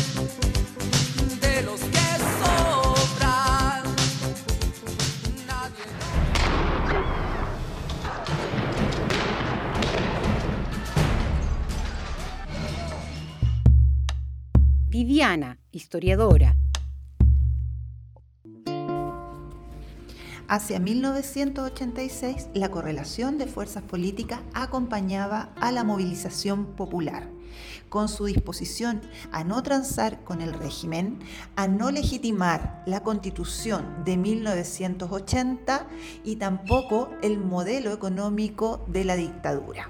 Viviana, 14.93 15.59
historiadora. 15.71 16.55
Hacia 20.49 20.81
1986, 20.81 22.49
la 22.53 22.71
correlación 22.71 23.39
de 23.39 23.47
fuerzas 23.47 23.85
políticas 23.85 24.41
acompañaba 24.53 25.55
a 25.59 25.73
la 25.73 25.83
movilización 25.83 26.77
popular, 26.77 27.31
con 27.89 28.11
su 28.11 28.27
disposición 28.27 29.01
a 29.31 29.45
no 29.45 29.63
transar 29.63 30.25
con 30.25 30.43
el 30.43 30.53
régimen, 30.53 31.21
a 31.57 31.69
no 31.69 31.91
legitimar 31.91 32.83
la 32.87 33.03
constitución 33.03 34.05
de 34.05 34.19
1980 34.19 35.87
y 36.23 36.37
tampoco 36.37 37.09
el 37.23 37.39
modelo 37.39 37.95
económico 37.95 38.85
de 38.89 39.07
la 39.07 39.17
dictadura. 39.17 39.89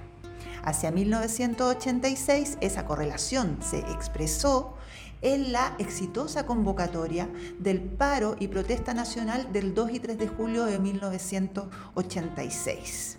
Hacia 0.62 0.92
1986 0.92 2.58
esa 2.60 2.84
correlación 2.84 3.58
se 3.62 3.80
expresó 3.80 4.76
en 5.22 5.52
la 5.52 5.74
exitosa 5.78 6.44
convocatoria 6.46 7.28
del 7.58 7.80
paro 7.80 8.36
y 8.38 8.48
protesta 8.48 8.92
nacional 8.92 9.50
del 9.52 9.72
2 9.74 9.92
y 9.92 10.00
3 10.00 10.18
de 10.18 10.28
julio 10.28 10.64
de 10.64 10.78
1986. 10.78 13.18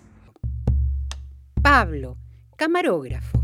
Pablo, 1.62 2.16
camarógrafo. 2.56 3.42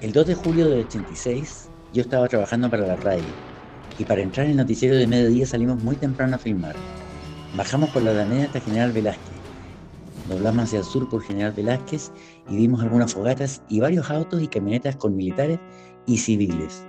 El 0.00 0.12
2 0.12 0.26
de 0.26 0.34
julio 0.34 0.68
del 0.68 0.86
86 0.86 1.68
yo 1.92 2.02
estaba 2.02 2.28
trabajando 2.28 2.70
para 2.70 2.86
la 2.86 2.94
radio 2.96 3.24
y 3.98 4.04
para 4.04 4.22
entrar 4.22 4.46
en 4.46 4.52
el 4.52 4.56
noticiero 4.56 4.96
de 4.96 5.06
mediodía 5.06 5.46
salimos 5.46 5.82
muy 5.82 5.96
temprano 5.96 6.36
a 6.36 6.38
filmar. 6.38 6.74
Bajamos 7.56 7.90
por 7.90 8.02
la 8.02 8.12
Alameda 8.12 8.44
hasta 8.44 8.60
General 8.60 8.92
Velázquez. 8.92 9.39
Doblamos 10.30 10.66
hacia 10.66 10.78
el 10.78 10.84
sur 10.84 11.08
por 11.08 11.24
General 11.24 11.50
Velázquez 11.50 12.12
y 12.48 12.54
vimos 12.54 12.80
algunas 12.82 13.12
fogatas 13.12 13.62
y 13.68 13.80
varios 13.80 14.08
autos 14.12 14.40
y 14.40 14.46
camionetas 14.46 14.94
con 14.94 15.16
militares 15.16 15.58
y 16.06 16.18
civiles. 16.18 16.86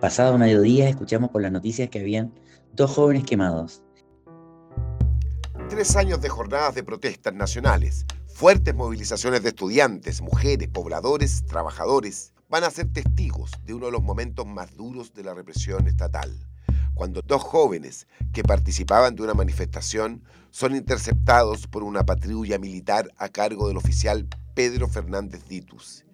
Pasado 0.00 0.38
mediodía 0.38 0.88
escuchamos 0.88 1.28
por 1.28 1.42
las 1.42 1.52
noticias 1.52 1.90
que 1.90 2.00
habían 2.00 2.32
dos 2.72 2.90
jóvenes 2.92 3.24
quemados. 3.24 3.82
Tres 5.68 5.94
años 5.94 6.22
de 6.22 6.30
jornadas 6.30 6.74
de 6.74 6.82
protestas 6.82 7.34
nacionales, 7.34 8.06
fuertes 8.26 8.74
movilizaciones 8.74 9.42
de 9.42 9.50
estudiantes, 9.50 10.22
mujeres, 10.22 10.70
pobladores, 10.70 11.44
trabajadores, 11.44 12.32
van 12.48 12.64
a 12.64 12.70
ser 12.70 12.90
testigos 12.90 13.50
de 13.66 13.74
uno 13.74 13.86
de 13.86 13.92
los 13.92 14.02
momentos 14.02 14.46
más 14.46 14.74
duros 14.74 15.12
de 15.12 15.24
la 15.24 15.34
represión 15.34 15.86
estatal, 15.86 16.30
cuando 16.94 17.22
dos 17.22 17.42
jóvenes 17.42 18.06
que 18.32 18.42
participaban 18.42 19.14
de 19.14 19.22
una 19.22 19.34
manifestación 19.34 20.22
son 20.50 20.74
interceptados 20.74 21.66
por 21.66 21.82
una 21.82 22.04
patrulla 22.04 22.58
militar 22.58 23.10
a 23.16 23.28
cargo 23.28 23.68
del 23.68 23.76
oficial 23.76 24.26
Pedro 24.54 24.88
Fernández 24.88 25.46
Ditus, 25.48 26.04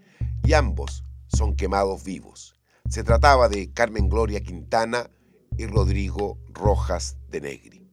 y 0.44 0.52
ambos 0.52 1.02
son 1.26 1.56
quemados 1.56 2.04
vivos. 2.04 2.54
Se 2.88 3.02
trataba 3.02 3.48
de 3.48 3.72
Carmen 3.72 4.08
Gloria 4.08 4.40
Quintana 4.40 5.10
y 5.56 5.66
Rodrigo 5.66 6.38
Rojas 6.52 7.16
de 7.28 7.40
Negri. 7.40 7.90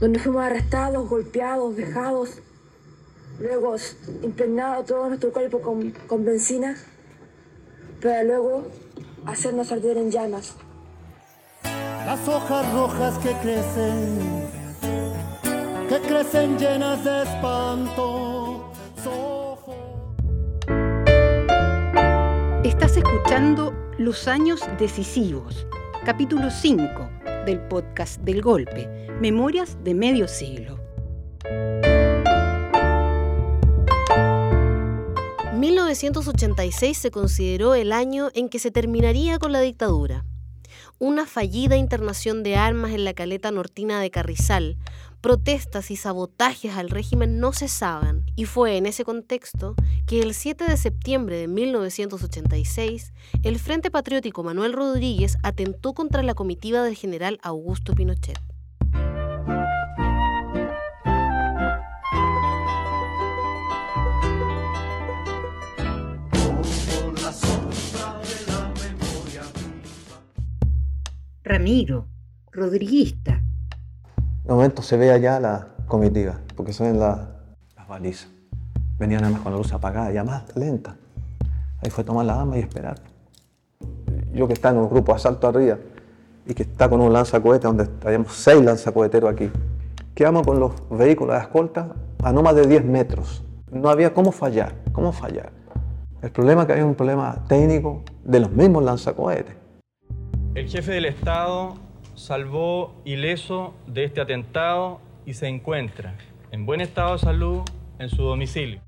Donde 0.00 0.18
fuimos 0.18 0.42
arrestados, 0.42 1.08
golpeados, 1.08 1.76
vejados, 1.76 2.30
luego 3.38 3.76
impregnado 4.22 4.84
todo 4.84 5.08
nuestro 5.08 5.32
cuerpo 5.32 5.60
con, 5.62 5.92
con 6.06 6.24
benzina, 6.24 6.76
para 8.02 8.24
luego 8.24 8.68
hacernos 9.24 9.72
arder 9.72 9.96
en 9.96 10.10
llamas. 10.10 10.54
Las 12.14 12.28
hojas 12.28 12.72
rojas 12.72 13.18
que 13.18 13.32
crecen, 13.42 14.48
que 15.88 15.98
crecen 15.98 16.56
llenas 16.56 17.02
de 17.02 17.24
espanto. 17.24 18.70
Estás 22.62 22.96
escuchando 22.96 23.74
Los 23.98 24.28
Años 24.28 24.60
Decisivos, 24.78 25.66
capítulo 26.04 26.52
5 26.52 26.84
del 27.46 27.58
podcast 27.66 28.20
del 28.20 28.42
Golpe, 28.42 29.08
Memorias 29.20 29.76
de 29.82 29.94
Medio 29.94 30.28
Siglo. 30.28 30.78
1986 35.58 36.96
se 36.96 37.10
consideró 37.10 37.74
el 37.74 37.90
año 37.90 38.28
en 38.34 38.48
que 38.48 38.60
se 38.60 38.70
terminaría 38.70 39.40
con 39.40 39.50
la 39.50 39.58
dictadura. 39.58 40.24
Una 41.00 41.26
fallida 41.26 41.76
internación 41.76 42.44
de 42.44 42.54
armas 42.54 42.92
en 42.92 43.04
la 43.04 43.14
caleta 43.14 43.50
nortina 43.50 44.00
de 44.00 44.12
Carrizal, 44.12 44.76
protestas 45.20 45.90
y 45.90 45.96
sabotajes 45.96 46.76
al 46.76 46.88
régimen 46.88 47.40
no 47.40 47.52
cesaban, 47.52 48.24
y 48.36 48.44
fue 48.44 48.76
en 48.76 48.86
ese 48.86 49.04
contexto 49.04 49.74
que 50.06 50.22
el 50.22 50.34
7 50.34 50.64
de 50.64 50.76
septiembre 50.76 51.36
de 51.36 51.48
1986 51.48 53.12
el 53.42 53.58
Frente 53.58 53.90
Patriótico 53.90 54.44
Manuel 54.44 54.72
Rodríguez 54.72 55.36
atentó 55.42 55.94
contra 55.94 56.22
la 56.22 56.34
comitiva 56.34 56.82
del 56.84 56.94
general 56.94 57.40
Augusto 57.42 57.94
Pinochet. 57.94 58.53
Ramiro, 71.44 72.06
rodriguista. 72.52 73.42
De 74.44 74.52
momento 74.52 74.80
se 74.80 74.96
ve 74.96 75.10
allá 75.10 75.38
la 75.40 75.68
comitiva, 75.86 76.40
porque 76.56 76.72
se 76.72 76.84
ven 76.84 76.98
la- 76.98 77.28
las 77.76 77.86
balizas. 77.86 78.30
Venían 78.98 79.22
además 79.24 79.42
con 79.42 79.52
la 79.52 79.58
luz 79.58 79.70
apagada, 79.74 80.10
ya 80.10 80.24
más 80.24 80.44
lenta. 80.56 80.96
Ahí 81.82 81.90
fue 81.90 82.02
tomar 82.02 82.24
la 82.24 82.40
arma 82.40 82.56
y 82.56 82.60
esperar. 82.60 82.98
Yo 84.32 84.46
que 84.46 84.54
está 84.54 84.70
en 84.70 84.78
un 84.78 84.88
grupo 84.88 85.12
de 85.12 85.16
asalto 85.16 85.46
arriba 85.46 85.76
y 86.46 86.54
que 86.54 86.62
está 86.62 86.88
con 86.88 87.02
un 87.02 87.12
lanzacohete, 87.12 87.66
donde 87.66 87.88
habíamos 88.04 88.32
seis 88.32 88.62
lanzacoheteros 88.64 89.30
aquí, 89.30 89.50
quedamos 90.14 90.46
con 90.46 90.58
los 90.58 90.72
vehículos 90.90 91.34
de 91.36 91.42
escolta 91.42 91.94
a 92.22 92.32
no 92.32 92.42
más 92.42 92.54
de 92.56 92.66
10 92.66 92.84
metros. 92.86 93.44
No 93.70 93.90
había 93.90 94.14
cómo 94.14 94.32
fallar, 94.32 94.74
cómo 94.92 95.12
fallar. 95.12 95.52
El 96.22 96.30
problema 96.30 96.62
es 96.62 96.66
que 96.68 96.72
había 96.72 96.86
un 96.86 96.94
problema 96.94 97.44
técnico 97.48 98.02
de 98.24 98.40
los 98.40 98.50
mismos 98.50 98.82
lanzacohetes. 98.82 99.56
El 100.54 100.68
jefe 100.68 100.92
del 100.92 101.06
Estado 101.06 101.74
salvó 102.14 102.94
ileso 103.04 103.74
de 103.88 104.04
este 104.04 104.20
atentado 104.20 105.00
y 105.26 105.34
se 105.34 105.48
encuentra 105.48 106.14
en 106.52 106.64
buen 106.64 106.80
estado 106.80 107.14
de 107.14 107.18
salud 107.18 107.62
en 107.98 108.08
su 108.08 108.22
domicilio. 108.22 108.80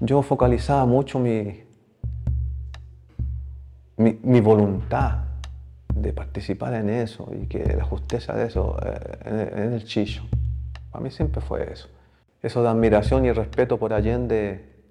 yo 0.00 0.22
focalizaba 0.22 0.86
mucho 0.86 1.20
mi, 1.20 1.62
mi, 3.96 4.40
voluntad 4.40 5.18
de 5.94 6.12
participar 6.12 6.74
en 6.74 6.90
eso 6.90 7.30
y 7.40 7.46
que 7.46 7.62
la 7.76 7.84
justeza 7.84 8.34
de 8.34 8.48
eso 8.48 8.76
eh, 8.84 9.18
en, 9.24 9.58
en 9.66 9.72
el 9.72 9.84
chillo. 9.84 10.22
Para 10.90 11.04
mí 11.04 11.12
siempre 11.12 11.40
fue 11.40 11.72
eso. 11.72 11.88
Eso 12.42 12.60
de 12.64 12.68
admiración 12.68 13.24
y 13.24 13.30
respeto 13.30 13.78
por 13.78 13.92
Allende, 13.92 14.82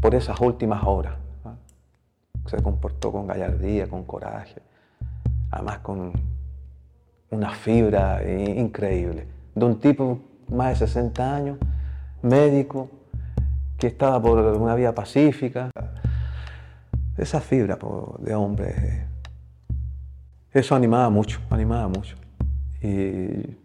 por 0.00 0.14
esas 0.14 0.40
últimas 0.40 0.84
horas. 0.84 1.21
Se 2.46 2.62
comportó 2.62 3.12
con 3.12 3.26
gallardía, 3.26 3.86
con 3.88 4.04
coraje, 4.04 4.60
además 5.50 5.78
con 5.78 6.12
una 7.30 7.50
fibra 7.50 8.22
increíble. 8.28 9.26
De 9.54 9.64
un 9.64 9.78
tipo 9.80 10.20
más 10.48 10.80
de 10.80 10.86
60 10.86 11.34
años, 11.34 11.58
médico, 12.22 12.90
que 13.78 13.88
estaba 13.88 14.20
por 14.20 14.38
una 14.38 14.74
vía 14.74 14.94
pacífica. 14.94 15.70
Esa 17.16 17.40
fibra 17.40 17.78
de 18.18 18.34
hombre, 18.34 19.06
eso 20.52 20.74
animaba 20.74 21.10
mucho, 21.10 21.40
animaba 21.50 21.88
mucho. 21.88 22.16
Y 22.80 23.56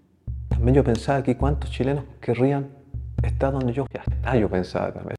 también 0.50 0.76
yo 0.76 0.84
pensaba 0.84 1.20
aquí 1.20 1.36
cuántos 1.36 1.72
chilenos 1.72 2.04
querrían 2.20 2.70
estar 3.24 3.52
donde 3.52 3.74
yo 3.74 3.86
ya 3.94 4.02
está, 4.02 4.36
yo 4.36 4.50
pensaba 4.50 4.92
también. 4.92 5.16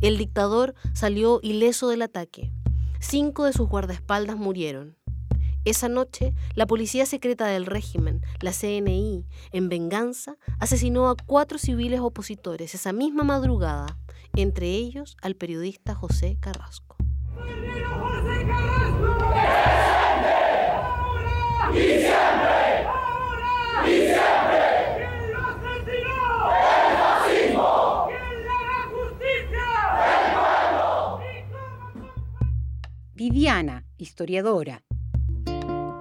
El 0.00 0.18
dictador 0.18 0.74
salió 0.92 1.40
ileso 1.42 1.88
del 1.88 2.02
ataque. 2.02 2.52
Cinco 3.00 3.44
de 3.44 3.52
sus 3.52 3.68
guardaespaldas 3.68 4.36
murieron. 4.36 4.96
Esa 5.64 5.88
noche, 5.88 6.34
la 6.54 6.66
policía 6.66 7.04
secreta 7.04 7.46
del 7.46 7.66
régimen, 7.66 8.22
la 8.40 8.52
CNI, 8.52 9.26
en 9.52 9.68
venganza, 9.68 10.36
asesinó 10.60 11.10
a 11.10 11.16
cuatro 11.16 11.58
civiles 11.58 12.00
opositores 12.00 12.74
esa 12.74 12.92
misma 12.92 13.24
madrugada, 13.24 13.98
entre 14.34 14.68
ellos 14.68 15.16
al 15.20 15.34
periodista 15.34 15.94
José 15.94 16.38
Carrasco. 16.40 16.96
Viviana, 33.18 33.84
historiadora. 33.96 34.84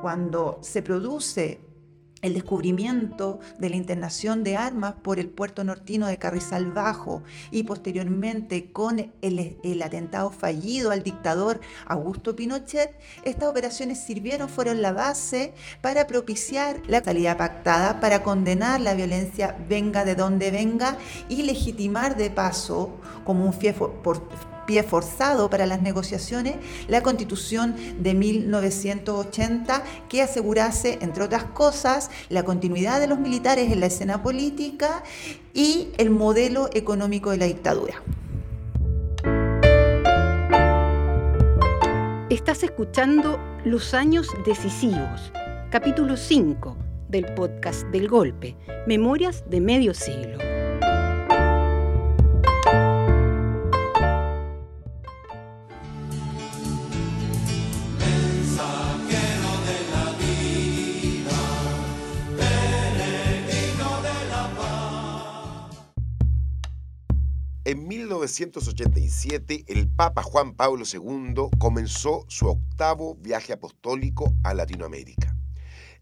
Cuando 0.04 0.60
se 0.62 0.84
produce 0.84 1.60
el 2.22 2.36
descubrimiento 2.36 3.40
de 3.58 3.72
la 3.72 3.76
internación 3.76 4.44
de 4.44 4.56
armas 4.56 4.94
por 5.02 5.18
el 5.18 5.28
puerto 5.28 5.64
nortino 5.64 6.06
de 6.06 6.20
Carrizal 6.20 6.72
Bajo 6.72 7.24
y 7.50 7.64
posteriormente 7.64 8.72
con 8.72 9.12
el, 9.20 9.82
atentado 9.82 10.30
fallido 10.30 10.92
al 10.92 11.02
dictador 11.02 11.60
Augusto 11.88 12.36
Pinochet, 12.36 12.96
estas 13.24 13.50
operaciones 13.50 14.00
sirvieron, 14.00 14.48
fueron 14.48 14.84
la 14.84 14.92
base 14.92 15.56
para 15.82 16.06
propiciar 16.06 16.84
la 16.86 17.04
salida 17.04 17.36
pactada, 17.36 18.00
para 18.00 18.22
condenar 18.22 18.80
la 18.80 18.94
violencia 18.94 19.58
venga 19.68 20.06
de 20.06 20.14
donde 20.14 20.52
venga 20.52 21.00
y 21.30 21.42
legitimar 21.42 22.16
de 22.16 22.30
paso 22.30 22.92
como 23.26 23.44
un 23.44 23.54
fiel 23.54 23.74
por 23.74 24.22
pie 24.68 24.84
forzado 24.84 25.50
para 25.50 25.66
las 25.66 25.82
negociaciones 25.82 26.58
la 26.88 27.02
constitución 27.02 27.76
de 28.00 28.14
1980 28.14 29.84
que 30.08 30.22
asegurase, 30.22 31.00
entre 31.02 31.24
otras 31.24 31.46
cosas, 31.46 32.12
la 32.30 32.44
continuidad 32.44 33.00
de 33.00 33.08
los 33.08 33.20
militares 33.20 33.72
en 33.72 33.80
la 33.80 33.88
escena 33.88 34.22
política 34.22 35.02
y 35.56 35.90
el 35.98 36.12
modelo 36.12 36.70
económico 36.74 37.32
de 37.32 37.38
la 37.38 37.46
dictadura. 37.46 37.96
Estás 42.30 42.62
escuchando 42.62 43.40
Los 43.64 43.94
Años 43.94 44.28
Decisivos, 44.46 45.32
capítulo 45.72 46.18
5 46.18 46.78
del 47.08 47.26
podcast 47.34 47.84
del 47.88 48.08
Golpe, 48.08 48.56
Memorias 48.86 49.44
de 49.50 49.62
Medio 49.62 49.94
Siglo. 49.94 50.57
En 67.68 67.86
1987, 67.86 69.66
el 69.68 69.90
Papa 69.90 70.24
Juan 70.24 70.54
Pablo 70.54 70.86
II 70.90 71.50
comenzó 71.58 72.24
su 72.30 72.48
octavo 72.48 73.16
viaje 73.16 73.52
apostólico 73.52 74.34
a 74.46 74.54
Latinoamérica. 74.54 75.36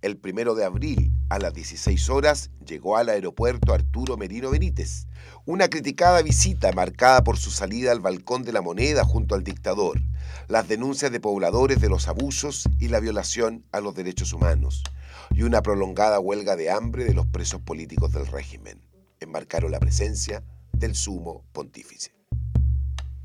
El 0.03 0.15
primero 0.15 0.53
de 0.53 0.63
abril, 0.63 1.11
a 1.27 1.39
las 1.39 1.55
16 1.55 2.07
horas, 2.11 2.51
llegó 2.67 2.97
al 2.97 3.09
aeropuerto 3.09 3.73
Arturo 3.73 4.15
Merino 4.15 4.51
Benítez, 4.51 5.07
una 5.47 5.67
criticada 5.67 6.21
visita 6.21 6.71
marcada 6.71 7.23
por 7.23 7.37
su 7.37 7.49
salida 7.49 7.91
al 7.91 7.99
balcón 7.99 8.43
de 8.43 8.53
la 8.53 8.61
moneda 8.61 9.03
junto 9.03 9.33
al 9.33 9.43
dictador, 9.43 9.99
las 10.47 10.67
denuncias 10.67 11.11
de 11.11 11.19
pobladores 11.19 11.81
de 11.81 11.89
los 11.89 12.07
abusos 12.07 12.69
y 12.77 12.89
la 12.89 12.99
violación 12.99 13.65
a 13.71 13.79
los 13.79 13.95
derechos 13.95 14.33
humanos, 14.33 14.83
y 15.31 15.41
una 15.41 15.63
prolongada 15.63 16.19
huelga 16.19 16.55
de 16.57 16.69
hambre 16.69 17.05
de 17.05 17.15
los 17.15 17.25
presos 17.25 17.59
políticos 17.61 18.13
del 18.13 18.27
régimen. 18.27 18.79
Enmarcaron 19.19 19.71
la 19.71 19.79
presencia 19.79 20.43
del 20.77 20.95
sumo 20.95 21.43
pontífice. 21.53 22.11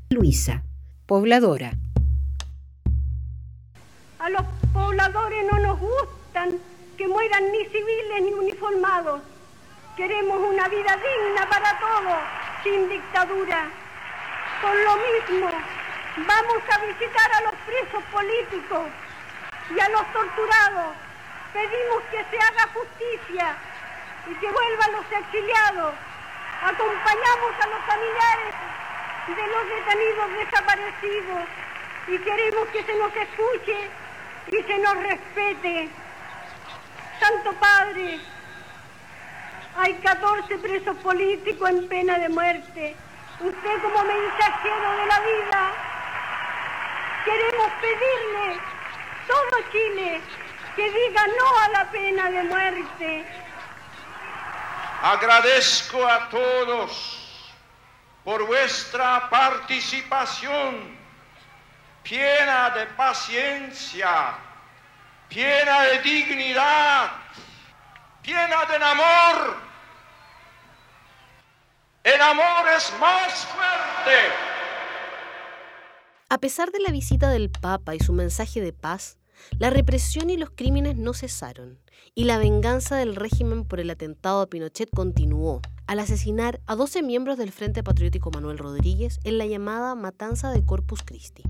Luisa, 0.09 0.63
pobladora. 1.05 1.71
A 4.19 4.29
los 4.29 4.43
pobladores 4.73 5.45
no 5.51 5.59
nos 5.59 5.79
gustan 5.79 6.59
que 6.97 7.07
mueran 7.07 7.51
ni 7.51 7.65
civiles 7.65 8.21
ni 8.21 8.33
uniformados. 8.33 9.21
Queremos 9.97 10.37
una 10.37 10.67
vida 10.69 10.95
digna 10.95 11.49
para 11.49 11.79
todos, 11.79 12.19
sin 12.63 12.89
dictadura. 12.89 13.69
Por 14.61 14.75
lo 14.75 14.95
mismo, 14.97 15.49
vamos 16.27 16.61
a 16.71 16.85
visitar 16.85 17.31
a 17.37 17.41
los 17.41 17.55
presos 17.65 18.03
políticos 18.11 18.87
y 19.75 19.79
a 19.79 19.89
los 19.89 20.13
torturados. 20.13 20.95
Pedimos 21.53 22.01
que 22.11 22.23
se 22.29 22.37
haga 22.37 22.71
justicia 22.73 23.57
y 24.29 24.35
que 24.35 24.51
vuelvan 24.51 24.91
los 24.93 25.05
exiliados 25.11 25.93
Acompañamos 26.61 27.51
a 27.59 27.67
los 27.67 27.85
familiares 27.85 28.55
de 29.27 29.47
los 29.47 29.69
detenidos 29.69 30.31
desaparecidos 30.33 31.41
y 32.07 32.17
queremos 32.19 32.67
que 32.69 32.83
se 32.83 32.95
nos 32.95 33.15
escuche 33.15 33.89
y 34.47 34.63
se 34.63 34.77
nos 34.79 34.97
respete. 34.97 35.89
Santo 37.19 37.53
Padre, 37.53 38.19
hay 39.77 39.93
14 39.95 40.57
presos 40.57 40.97
políticos 40.97 41.69
en 41.69 41.87
pena 41.87 42.19
de 42.19 42.29
muerte. 42.29 42.95
Usted 43.39 43.81
como 43.81 44.03
mensajero 44.03 44.91
de 44.97 45.05
la 45.05 45.19
vida, 45.19 45.71
queremos 47.25 47.71
pedirle 47.81 48.59
todo 49.27 49.71
Chile 49.71 50.21
que 50.75 50.91
diga 50.91 51.27
no 51.27 51.59
a 51.59 51.69
la 51.69 51.91
pena 51.91 52.29
de 52.29 52.43
muerte. 52.43 53.25
Agradezco 55.01 56.05
a 56.05 56.29
todos 56.29 57.17
por 58.23 58.45
vuestra 58.45 59.27
participación 59.31 60.95
llena 62.07 62.69
de 62.69 62.85
paciencia, 62.85 64.37
llena 65.27 65.81
de 65.85 66.01
dignidad, 66.03 67.11
llena 68.23 68.65
de 68.65 68.75
amor. 68.75 69.55
El 72.03 72.21
amor 72.21 72.67
es 72.77 72.93
más 72.99 73.45
fuerte. 73.47 74.17
A 76.29 76.37
pesar 76.37 76.69
de 76.69 76.79
la 76.79 76.91
visita 76.91 77.29
del 77.29 77.49
Papa 77.49 77.95
y 77.95 77.99
su 77.99 78.13
mensaje 78.13 78.61
de 78.61 78.71
paz, 78.71 79.17
la 79.57 79.71
represión 79.71 80.29
y 80.29 80.37
los 80.37 80.51
crímenes 80.51 80.95
no 80.95 81.15
cesaron 81.15 81.79
y 82.13 82.25
la 82.25 82.37
venganza 82.37 82.97
del 82.97 83.15
régimen 83.15 83.63
por 83.63 83.79
el 83.79 83.89
atentado 83.89 84.41
a 84.41 84.47
Pinochet 84.47 84.89
continuó 84.89 85.61
al 85.87 85.99
asesinar 85.99 86.59
a 86.67 86.75
12 86.75 87.03
miembros 87.03 87.37
del 87.37 87.51
Frente 87.51 87.83
Patriótico 87.83 88.31
Manuel 88.31 88.57
Rodríguez 88.57 89.19
en 89.23 89.37
la 89.37 89.45
llamada 89.45 89.95
Matanza 89.95 90.51
de 90.51 90.65
Corpus 90.65 91.03
Christi. 91.03 91.43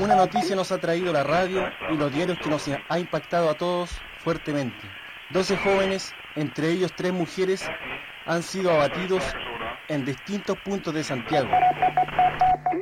Una 0.00 0.16
noticia 0.16 0.56
nos 0.56 0.72
ha 0.72 0.78
traído 0.78 1.12
la 1.12 1.22
radio 1.22 1.62
y 1.92 1.96
los 1.96 2.12
diarios 2.12 2.38
que 2.42 2.50
nos 2.50 2.68
ha 2.88 2.98
impactado 2.98 3.48
a 3.48 3.56
todos 3.56 3.90
fuertemente. 4.18 4.78
12 5.32 5.56
jóvenes, 5.58 6.12
entre 6.34 6.70
ellos 6.70 6.92
tres 6.96 7.12
mujeres, 7.12 7.64
han 8.26 8.42
sido 8.42 8.72
abatidos 8.72 9.22
en 9.88 10.04
distintos 10.04 10.56
puntos 10.64 10.92
de 10.92 11.04
Santiago. 11.04 11.48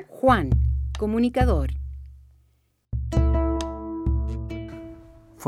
Juan, 0.08 0.50
comunicador, 0.98 1.70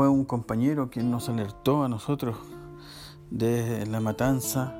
Fue 0.01 0.09
un 0.09 0.25
compañero 0.25 0.89
quien 0.89 1.11
nos 1.11 1.29
alertó 1.29 1.83
a 1.83 1.87
nosotros 1.87 2.35
de 3.29 3.85
la 3.85 3.99
matanza. 3.99 4.73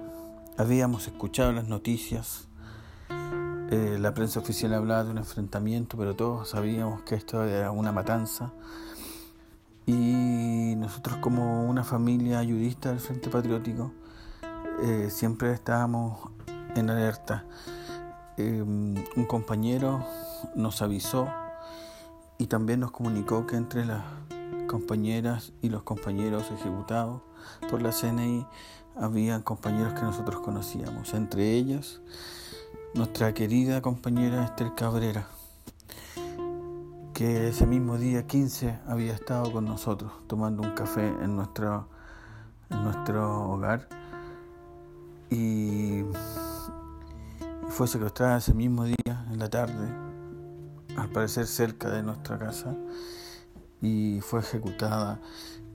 Habíamos 0.58 1.06
escuchado 1.06 1.52
las 1.52 1.68
noticias. 1.68 2.48
Eh, 3.70 3.98
la 4.00 4.16
prensa 4.16 4.40
oficial 4.40 4.74
hablaba 4.74 5.04
de 5.04 5.12
un 5.12 5.20
enfrentamiento, 5.20 5.96
pero 5.96 6.16
todos 6.16 6.50
sabíamos 6.50 7.04
que 7.04 7.14
esto 7.14 7.44
era 7.44 7.70
una 7.70 7.92
matanza. 7.92 8.52
Y 9.86 10.74
nosotros 10.78 11.18
como 11.18 11.70
una 11.70 11.84
familia 11.84 12.40
ayudista 12.40 12.90
del 12.90 13.00
Frente 13.00 13.30
Patriótico 13.30 13.92
eh, 14.82 15.10
siempre 15.12 15.54
estábamos 15.54 16.32
en 16.76 16.90
alerta. 16.90 17.46
Eh, 18.38 18.64
un 18.64 19.26
compañero 19.28 20.04
nos 20.56 20.82
avisó 20.82 21.28
y 22.40 22.48
también 22.48 22.80
nos 22.80 22.90
comunicó 22.90 23.46
que 23.46 23.56
entre 23.56 23.86
las 23.86 24.02
compañeras 24.72 25.52
y 25.62 25.68
los 25.68 25.84
compañeros 25.84 26.50
ejecutados 26.50 27.22
por 27.70 27.82
la 27.82 27.92
CNI 27.92 28.48
habían 28.96 29.42
compañeros 29.42 29.96
que 29.96 30.04
nosotros 30.04 30.40
conocíamos, 30.40 31.14
entre 31.14 31.52
ellas 31.52 32.00
nuestra 32.94 33.34
querida 33.34 33.82
compañera 33.82 34.46
Esther 34.46 34.74
Cabrera, 34.74 35.28
que 37.14 37.50
ese 37.50 37.68
mismo 37.68 37.98
día 37.98 38.26
15 38.26 38.80
había 38.88 39.14
estado 39.14 39.52
con 39.52 39.66
nosotros 39.66 40.14
tomando 40.28 40.64
un 40.64 40.72
café 40.72 41.06
en 41.06 41.36
nuestro, 41.36 41.90
en 42.70 42.82
nuestro 42.86 43.52
hogar 43.52 43.90
y 45.30 46.06
fue 47.68 47.90
secuestrada 47.90 48.38
ese 48.38 48.54
mismo 48.54 48.86
día 48.86 49.26
en 49.30 49.38
la 49.38 49.50
tarde 49.50 49.90
al 50.96 51.10
parecer 51.10 51.46
cerca 51.46 51.90
de 51.90 52.04
nuestra 52.04 52.40
casa, 52.40 52.74
y 53.82 54.20
fue 54.22 54.40
ejecutada 54.40 55.20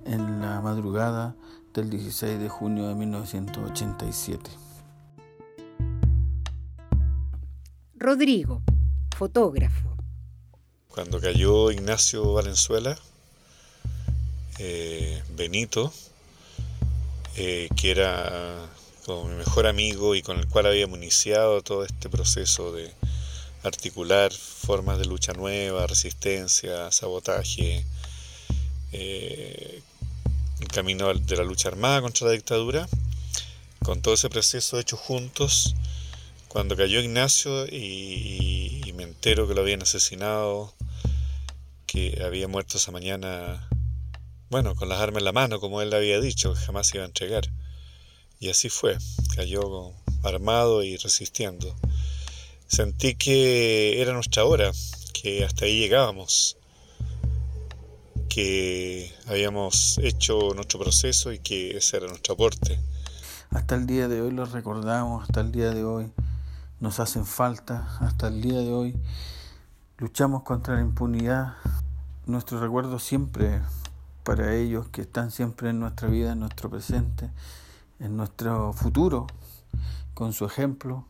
en 0.04 0.40
la 0.40 0.60
madrugada 0.60 1.34
del 1.74 1.90
16 1.90 2.38
de 2.38 2.48
junio 2.48 2.88
de 2.88 2.94
1987. 2.94 4.50
Rodrigo, 7.98 8.62
fotógrafo. 9.16 9.96
Cuando 10.88 11.20
cayó 11.20 11.70
Ignacio 11.70 12.32
Valenzuela, 12.32 12.96
eh, 14.58 15.22
Benito, 15.36 15.92
eh, 17.36 17.68
que 17.76 17.90
era 17.90 18.66
como 19.04 19.24
mi 19.24 19.34
mejor 19.36 19.66
amigo 19.66 20.14
y 20.14 20.22
con 20.22 20.38
el 20.38 20.48
cual 20.48 20.66
habíamos 20.66 20.98
iniciado 20.98 21.62
todo 21.62 21.84
este 21.84 22.08
proceso 22.08 22.72
de 22.72 22.90
articular 23.62 24.32
formas 24.32 24.98
de 24.98 25.04
lucha 25.04 25.32
nueva, 25.32 25.86
resistencia, 25.86 26.90
sabotaje, 26.90 27.84
eh, 28.98 29.82
el 30.60 30.68
camino 30.68 31.12
de 31.12 31.36
la 31.36 31.44
lucha 31.44 31.68
armada 31.68 32.00
contra 32.00 32.26
la 32.26 32.32
dictadura, 32.32 32.88
con 33.82 34.02
todo 34.02 34.14
ese 34.14 34.30
proceso 34.30 34.78
hecho 34.78 34.96
juntos, 34.96 35.74
cuando 36.48 36.76
cayó 36.76 37.00
Ignacio 37.00 37.66
y, 37.66 38.82
y 38.86 38.92
me 38.94 39.02
entero 39.02 39.46
que 39.46 39.54
lo 39.54 39.60
habían 39.60 39.82
asesinado, 39.82 40.72
que 41.86 42.22
había 42.24 42.48
muerto 42.48 42.78
esa 42.78 42.90
mañana 42.90 43.68
bueno, 44.48 44.76
con 44.76 44.88
las 44.88 45.00
armas 45.00 45.20
en 45.20 45.24
la 45.24 45.32
mano, 45.32 45.58
como 45.58 45.82
él 45.82 45.92
había 45.92 46.20
dicho, 46.20 46.54
que 46.54 46.60
jamás 46.60 46.94
iba 46.94 47.02
a 47.02 47.06
entregar. 47.06 47.50
Y 48.38 48.48
así 48.48 48.68
fue, 48.68 48.96
cayó 49.34 49.92
armado 50.22 50.84
y 50.84 50.96
resistiendo. 50.96 51.74
Sentí 52.68 53.16
que 53.16 54.00
era 54.00 54.12
nuestra 54.12 54.44
hora, 54.44 54.70
que 55.12 55.44
hasta 55.44 55.64
ahí 55.64 55.80
llegábamos, 55.80 56.56
que 58.36 59.16
habíamos 59.28 59.98
hecho 60.02 60.52
nuestro 60.54 60.78
proceso 60.78 61.32
y 61.32 61.38
que 61.38 61.78
ese 61.78 61.96
era 61.96 62.06
nuestro 62.06 62.34
aporte. 62.34 62.78
Hasta 63.48 63.76
el 63.76 63.86
día 63.86 64.08
de 64.08 64.20
hoy 64.20 64.30
los 64.30 64.52
recordamos, 64.52 65.22
hasta 65.22 65.40
el 65.40 65.52
día 65.52 65.70
de 65.70 65.84
hoy 65.84 66.12
nos 66.78 67.00
hacen 67.00 67.24
falta, 67.24 67.96
hasta 67.98 68.28
el 68.28 68.42
día 68.42 68.58
de 68.58 68.74
hoy 68.74 68.94
luchamos 69.96 70.42
contra 70.42 70.74
la 70.74 70.82
impunidad. 70.82 71.54
Nuestro 72.26 72.60
recuerdo 72.60 72.98
siempre 72.98 73.62
para 74.22 74.54
ellos 74.54 74.86
que 74.88 75.00
están 75.00 75.30
siempre 75.30 75.70
en 75.70 75.80
nuestra 75.80 76.08
vida, 76.08 76.32
en 76.32 76.40
nuestro 76.40 76.68
presente, 76.68 77.30
en 78.00 78.18
nuestro 78.18 78.74
futuro, 78.74 79.28
con 80.12 80.34
su 80.34 80.44
ejemplo. 80.44 81.06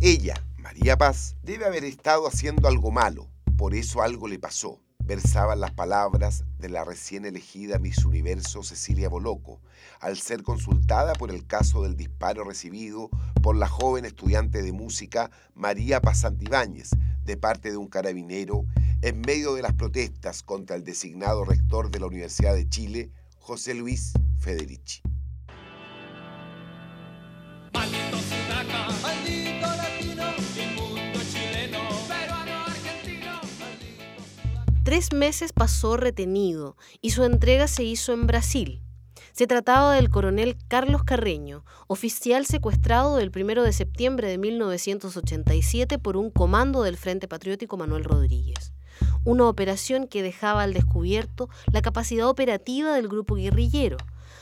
Ella, 0.00 0.40
María 0.78 0.96
Paz, 0.96 1.34
debe 1.42 1.66
haber 1.66 1.82
estado 1.82 2.28
haciendo 2.28 2.68
algo 2.68 2.92
malo, 2.92 3.26
por 3.56 3.74
eso 3.74 4.00
algo 4.00 4.28
le 4.28 4.38
pasó 4.38 4.80
versaban 5.00 5.58
las 5.58 5.72
palabras 5.72 6.44
de 6.58 6.68
la 6.68 6.84
recién 6.84 7.24
elegida 7.24 7.80
Miss 7.80 8.04
Universo 8.04 8.62
Cecilia 8.62 9.08
Boloco, 9.08 9.60
al 10.00 10.18
ser 10.18 10.44
consultada 10.44 11.14
por 11.14 11.30
el 11.30 11.46
caso 11.46 11.82
del 11.82 11.96
disparo 11.96 12.44
recibido 12.44 13.10
por 13.42 13.56
la 13.56 13.66
joven 13.66 14.04
estudiante 14.04 14.62
de 14.62 14.70
música 14.70 15.32
María 15.54 16.00
Pasantibáñez 16.00 16.90
de 17.24 17.36
parte 17.36 17.70
de 17.70 17.76
un 17.76 17.88
carabinero 17.88 18.64
en 19.02 19.20
medio 19.22 19.54
de 19.54 19.62
las 19.62 19.72
protestas 19.72 20.42
contra 20.44 20.76
el 20.76 20.84
designado 20.84 21.44
rector 21.44 21.90
de 21.90 21.98
la 21.98 22.06
Universidad 22.06 22.54
de 22.54 22.68
Chile, 22.68 23.10
José 23.38 23.74
Luis 23.74 24.12
Federici. 24.38 25.02
Tres 34.88 35.12
meses 35.12 35.52
pasó 35.52 35.98
retenido 35.98 36.74
y 37.02 37.10
su 37.10 37.22
entrega 37.22 37.68
se 37.68 37.84
hizo 37.84 38.14
en 38.14 38.26
Brasil. 38.26 38.80
Se 39.32 39.46
trataba 39.46 39.92
del 39.92 40.08
coronel 40.08 40.56
Carlos 40.66 41.04
Carreño, 41.04 41.62
oficial 41.88 42.46
secuestrado 42.46 43.16
del 43.16 43.30
1 43.30 43.64
de 43.64 43.74
septiembre 43.74 44.28
de 44.28 44.38
1987 44.38 45.98
por 45.98 46.16
un 46.16 46.30
comando 46.30 46.82
del 46.84 46.96
Frente 46.96 47.28
Patriótico 47.28 47.76
Manuel 47.76 48.02
Rodríguez. 48.02 48.72
Una 49.26 49.46
operación 49.46 50.08
que 50.08 50.22
dejaba 50.22 50.62
al 50.62 50.72
descubierto 50.72 51.50
la 51.70 51.82
capacidad 51.82 52.26
operativa 52.26 52.94
del 52.94 53.08
grupo 53.08 53.34
guerrillero, 53.34 53.98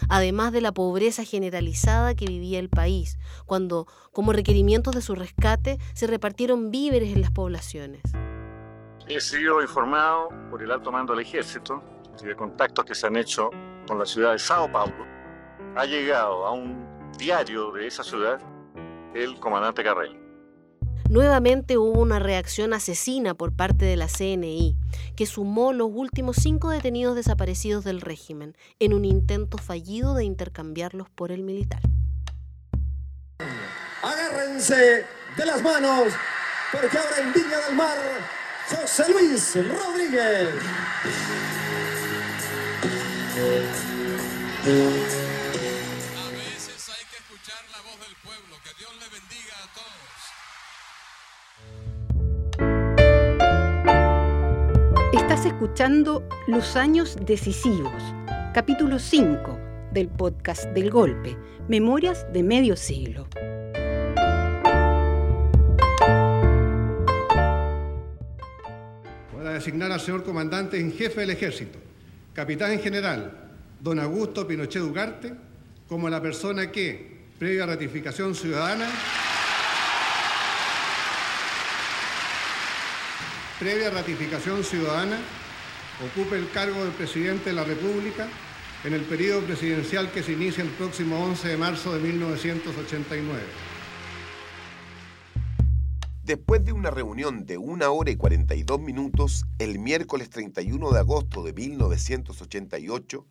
además 0.08 0.52
de 0.52 0.60
la 0.60 0.70
pobreza 0.70 1.24
generalizada 1.24 2.14
que 2.14 2.26
vivía 2.26 2.60
el 2.60 2.68
país, 2.68 3.18
cuando, 3.46 3.88
como 4.12 4.32
requerimientos 4.32 4.94
de 4.94 5.02
su 5.02 5.16
rescate, 5.16 5.80
se 5.94 6.06
repartieron 6.06 6.70
víveres 6.70 7.12
en 7.16 7.22
las 7.22 7.32
poblaciones. 7.32 8.02
He 9.08 9.20
sido 9.20 9.62
informado 9.62 10.30
por 10.50 10.60
el 10.60 10.70
alto 10.72 10.90
mando 10.90 11.14
del 11.14 11.24
ejército 11.24 11.80
y 12.20 12.26
de 12.26 12.34
contactos 12.34 12.84
que 12.84 12.94
se 12.94 13.06
han 13.06 13.14
hecho 13.16 13.50
con 13.86 14.00
la 14.00 14.04
ciudad 14.04 14.32
de 14.32 14.38
Sao 14.40 14.70
Paulo. 14.70 15.06
Ha 15.76 15.84
llegado 15.84 16.44
a 16.44 16.50
un 16.50 17.12
diario 17.16 17.70
de 17.70 17.86
esa 17.86 18.02
ciudad 18.02 18.40
el 19.14 19.38
comandante 19.38 19.84
Carreño. 19.84 20.18
Nuevamente 21.08 21.78
hubo 21.78 22.00
una 22.00 22.18
reacción 22.18 22.72
asesina 22.72 23.34
por 23.34 23.54
parte 23.54 23.84
de 23.84 23.94
la 23.94 24.08
CNI, 24.08 24.76
que 25.14 25.26
sumó 25.26 25.72
los 25.72 25.88
últimos 25.88 26.34
cinco 26.40 26.70
detenidos 26.70 27.14
desaparecidos 27.14 27.84
del 27.84 28.00
régimen 28.00 28.56
en 28.80 28.92
un 28.92 29.04
intento 29.04 29.56
fallido 29.56 30.14
de 30.14 30.24
intercambiarlos 30.24 31.08
por 31.10 31.30
el 31.30 31.44
militar. 31.44 31.80
Agárrense 34.02 35.06
de 35.36 35.46
las 35.46 35.62
manos, 35.62 36.12
porque 36.72 36.98
ahora 36.98 37.18
en 37.20 37.32
Viña 37.32 37.58
del 37.68 37.76
Mar 37.76 37.96
José 38.68 39.04
Luis 39.12 39.54
Rodríguez. 39.54 40.48
A 46.16 46.30
veces 46.32 46.88
hay 46.88 47.04
que 47.08 47.16
escuchar 47.16 47.62
la 47.70 47.80
voz 47.82 48.00
del 48.00 48.16
pueblo. 48.24 48.56
Que 48.64 48.70
Dios 48.76 48.92
le 48.98 49.08
bendiga 49.14 49.54
a 49.62 49.68
todos. 55.12 55.22
Estás 55.22 55.46
escuchando 55.46 56.28
Los 56.48 56.74
Años 56.74 57.16
Decisivos, 57.20 58.02
capítulo 58.52 58.98
5 58.98 59.60
del 59.92 60.08
podcast 60.08 60.64
del 60.70 60.90
Golpe, 60.90 61.38
Memorias 61.68 62.26
de 62.32 62.42
Medio 62.42 62.74
Siglo. 62.74 63.28
Designar 69.56 69.92
al 69.92 70.00
señor 70.00 70.24
comandante 70.24 70.78
en 70.78 70.92
jefe 70.92 71.20
del 71.20 71.30
ejército, 71.30 71.78
capitán 72.34 72.78
general, 72.80 73.50
don 73.80 73.98
Augusto 74.00 74.46
Pinochet 74.46 74.82
Ugarte, 74.82 75.34
como 75.88 76.08
la 76.08 76.22
persona 76.22 76.70
que, 76.70 77.16
previa 77.38 77.66
ratificación 77.66 78.34
ciudadana, 78.34 78.88
previa 83.58 83.90
ratificación 83.90 84.64
ciudadana, 84.64 85.18
ocupe 86.04 86.36
el 86.36 86.50
cargo 86.50 86.82
del 86.84 86.92
presidente 86.92 87.50
de 87.50 87.56
la 87.56 87.64
República 87.64 88.28
en 88.84 88.94
el 88.94 89.02
periodo 89.02 89.40
presidencial 89.42 90.10
que 90.10 90.22
se 90.22 90.32
inicia 90.32 90.62
el 90.62 90.70
próximo 90.70 91.22
11 91.24 91.48
de 91.48 91.56
marzo 91.56 91.94
de 91.94 92.00
1989. 92.00 93.75
Después 96.26 96.64
de 96.64 96.72
una 96.72 96.90
reunión 96.90 97.46
de 97.46 97.56
una 97.56 97.90
hora 97.90 98.10
y 98.10 98.16
42 98.16 98.80
minutos, 98.80 99.44
el 99.60 99.78
miércoles 99.78 100.28
31 100.28 100.90
de 100.90 100.98
agosto 100.98 101.44
de 101.44 101.52
1988, 101.52 103.24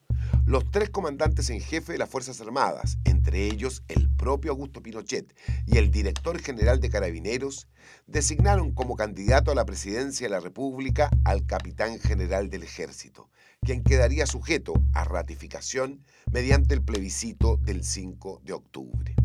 los 0.46 0.72
tres 0.72 0.92
comandantes 0.92 1.50
en 1.50 1.60
jefe 1.60 1.92
de 1.92 1.98
las 1.98 2.10
Fuerzas 2.10 2.40
Armadas, 2.40 2.98
entre 3.04 3.48
ellos 3.48 3.84
el 3.90 4.10
propio 4.10 4.52
Augusto 4.52 4.82
Pinochet 4.82 5.36
y 5.68 5.78
el 5.78 5.92
director 5.92 6.40
general 6.40 6.80
de 6.80 6.90
Carabineros, 6.90 7.68
designaron 8.08 8.72
como 8.72 8.96
candidato 8.96 9.52
a 9.52 9.56
la 9.56 9.66
presidencia 9.66 10.28
de 10.28 10.32
la 10.32 10.40
República 10.40 11.10
al 11.26 11.46
capitán 11.46 12.00
general 12.00 12.50
del 12.50 12.64
Ejército, 12.64 13.30
quien 13.60 13.84
quedaría 13.84 14.26
sujeto 14.26 14.72
a 14.94 15.04
ratificación 15.04 16.00
mediante 16.32 16.74
el 16.74 16.82
plebiscito 16.82 17.58
del 17.58 17.84
5 17.84 18.40
de 18.46 18.54
octubre. 18.54 19.16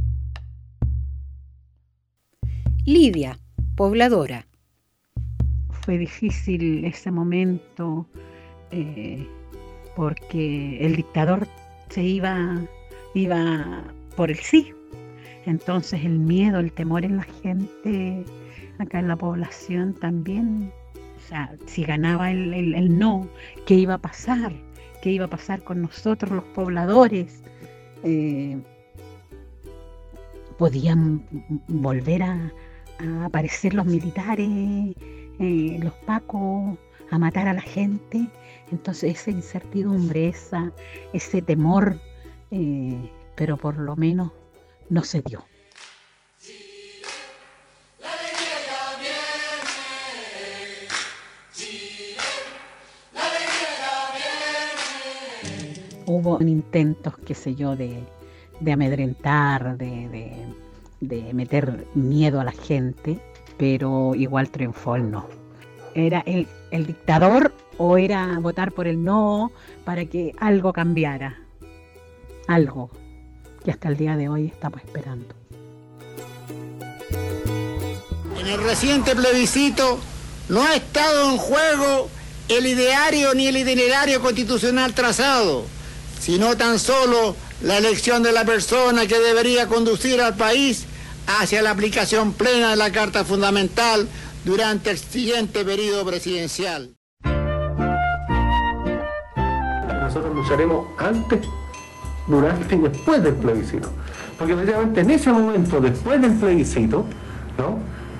Lidia, 2.85 3.39
pobladora. 3.81 4.47
Fue 5.71 5.97
difícil 5.97 6.85
ese 6.85 7.11
momento 7.11 8.07
eh, 8.73 9.27
porque 9.97 10.85
el 10.85 10.97
dictador 10.97 11.49
se 11.89 12.03
iba, 12.03 12.61
iba 13.15 13.83
por 14.17 14.31
el 14.31 14.37
sí. 14.37 14.75
Entonces 15.47 16.05
el 16.05 16.19
miedo, 16.19 16.61
el 16.61 16.73
temor 16.73 17.07
en 17.07 17.17
la 17.17 17.23
gente, 17.23 18.23
acá 18.79 18.99
en 18.99 19.09
la 19.09 19.17
población 19.17 19.95
también, 19.95 20.71
o 21.17 21.29
sea, 21.31 21.51
si 21.65 21.83
ganaba 21.83 22.31
el, 22.31 22.99
no, 22.99 23.27
¿qué 23.65 23.77
iba 23.77 23.95
a 23.95 23.99
pasar? 23.99 24.53
¿Qué 25.01 25.13
iba 25.13 25.25
a 25.25 25.31
pasar 25.31 25.65
con 25.65 25.81
nosotros 25.81 26.31
los 26.33 26.45
pobladores? 26.55 27.43
Eh, 28.05 28.61
podían 30.59 31.25
volver 31.67 32.25
a, 32.25 32.53
aparecer 33.25 33.75
los 33.75 33.87
militares, 33.87 34.49
eh, 34.49 35.79
los 35.83 35.93
pacos, 36.07 36.79
a 37.11 37.19
matar 37.19 37.49
a 37.49 37.55
la 37.55 37.63
gente. 37.63 38.27
Entonces 38.71 39.19
esa 39.19 39.31
incertidumbre, 39.31 40.29
esa, 40.29 40.73
ese 41.13 41.43
temor, 41.43 41.97
eh, 42.51 43.11
pero 43.37 43.57
por 43.57 43.79
lo 43.79 43.97
menos 43.97 44.33
no 44.89 45.03
se 45.03 45.23
dio. 45.23 45.45
Hubo 56.07 56.43
intentos, 56.43 57.17
qué 57.25 57.37
sé 57.37 57.55
yo, 57.55 57.77
de, 57.77 58.03
amedrentar, 58.73 59.79
de, 59.79 60.35
meter 61.01 61.87
miedo 61.95 62.41
a 62.41 62.45
la 62.45 62.53
gente, 62.53 63.19
pero 63.57 64.15
igual 64.15 64.51
triunfó 64.51 64.97
el 64.97 65.11
no. 65.11 65.27
Era 65.95 66.23
el, 66.27 66.47
el 66.71 66.87
dictador 66.87 67.53
o 67.79 67.97
era 67.97 68.39
votar 68.41 68.73
por 68.73 68.87
el 68.87 69.03
no 69.03 69.51
para 69.85 70.05
que 70.05 70.35
algo 70.39 70.73
cambiara. 70.73 71.41
Algo 72.47 72.91
que 73.65 73.71
hasta 73.71 73.89
el 73.89 73.97
día 73.97 74.17
de 74.17 74.29
hoy 74.29 74.47
estamos 74.47 74.81
esperando. 74.83 75.35
En 78.39 78.47
el 78.47 78.63
reciente 78.63 79.15
plebiscito 79.15 79.99
no 80.49 80.63
ha 80.63 80.75
estado 80.75 81.31
en 81.31 81.39
juego 81.39 82.09
el 82.49 82.67
ideario 82.67 83.35
ni 83.35 83.47
el 83.47 83.57
itinerario 83.57 84.21
constitucional 84.21 84.95
trazado, 84.95 85.65
sino 86.19 86.57
tan 86.57 86.79
solo 86.79 87.37
la 87.63 87.79
elección 87.79 88.23
de 88.23 88.33
la 88.33 88.45
persona 88.45 89.07
que 89.07 89.19
debería 89.19 89.69
conducir 89.69 90.21
al 90.21 90.37
país 90.37 90.87
hacia 91.39 91.63
la 91.63 91.71
aplicación 91.71 92.33
plena 92.33 92.71
de 92.71 92.77
la 92.77 92.91
Carta 92.91 93.25
Fundamental 93.25 94.09
durante 94.45 94.91
el 94.91 94.99
siguiente 94.99 95.65
periodo 95.65 96.05
presidencial. 96.05 96.91
Nosotros 100.03 100.35
lucharemos 100.35 100.89
antes 100.99 101.41
durante 102.27 102.75
y 102.75 102.79
después 102.79 103.23
del 103.23 103.35
plebiscito. 103.35 103.91
Porque 104.39 104.55
precisamente 104.55 105.01
en 105.01 105.11
ese 105.11 105.33
momento, 105.33 105.81
después 105.81 106.21
del 106.21 106.33
plebiscito, 106.33 107.05
¿no? 107.59 107.79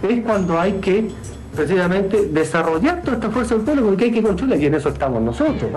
es 0.09 0.23
cuando 0.23 0.59
hay 0.59 0.75
que 0.75 1.11
precisamente 1.55 2.27
desarrollar 2.27 3.03
toda 3.03 3.15
esta 3.15 3.31
fuerza 3.31 3.55
del 3.55 3.65
pueblo 3.65 3.87
porque 3.87 4.05
hay 4.05 4.13
que 4.13 4.23
construirla 4.23 4.57
y 4.57 4.67
en 4.67 4.75
eso 4.75 4.89
estamos 4.91 5.21
nosotros. 5.23 5.71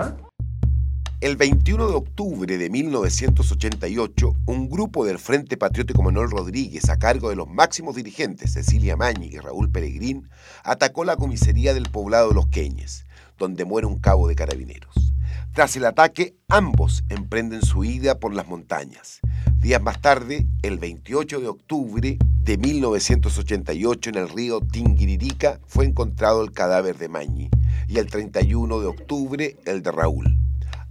El 1.24 1.36
21 1.38 1.88
de 1.88 1.94
octubre 1.94 2.58
de 2.58 2.68
1988, 2.68 4.34
un 4.44 4.68
grupo 4.68 5.06
del 5.06 5.18
Frente 5.18 5.56
Patriótico 5.56 6.02
Manuel 6.02 6.30
Rodríguez, 6.30 6.90
a 6.90 6.98
cargo 6.98 7.30
de 7.30 7.34
los 7.34 7.48
máximos 7.48 7.96
dirigentes 7.96 8.52
Cecilia 8.52 8.94
Mañi 8.94 9.28
y 9.32 9.38
Raúl 9.38 9.70
Peregrín, 9.70 10.28
atacó 10.64 11.02
la 11.02 11.16
comisaría 11.16 11.72
del 11.72 11.88
poblado 11.88 12.28
de 12.28 12.34
Los 12.34 12.48
Queñes, 12.48 13.06
donde 13.38 13.64
muere 13.64 13.86
un 13.86 14.00
cabo 14.00 14.28
de 14.28 14.34
carabineros. 14.34 15.14
Tras 15.54 15.74
el 15.76 15.86
ataque, 15.86 16.36
ambos 16.48 17.04
emprenden 17.08 17.62
su 17.62 17.78
huida 17.78 18.18
por 18.18 18.34
las 18.34 18.46
montañas. 18.46 19.20
Días 19.60 19.80
más 19.80 20.02
tarde, 20.02 20.46
el 20.60 20.78
28 20.78 21.40
de 21.40 21.48
octubre 21.48 22.18
de 22.42 22.58
1988, 22.58 24.10
en 24.10 24.16
el 24.16 24.28
río 24.28 24.60
Tinguiririca, 24.60 25.58
fue 25.66 25.86
encontrado 25.86 26.42
el 26.42 26.52
cadáver 26.52 26.98
de 26.98 27.08
Mañi 27.08 27.48
y 27.88 27.96
el 27.96 28.10
31 28.10 28.78
de 28.78 28.86
octubre 28.86 29.56
el 29.64 29.82
de 29.82 29.90
Raúl, 29.90 30.43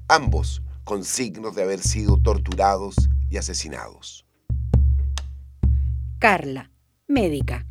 ambos 0.08 0.62
con 0.84 1.04
signos 1.04 1.56
de 1.56 1.64
haber 1.64 1.80
sido 1.80 2.18
torturados 2.18 2.96
y 3.30 3.38
asesinados. 3.38 4.26
Carla, 6.20 6.72
médica 7.08 7.66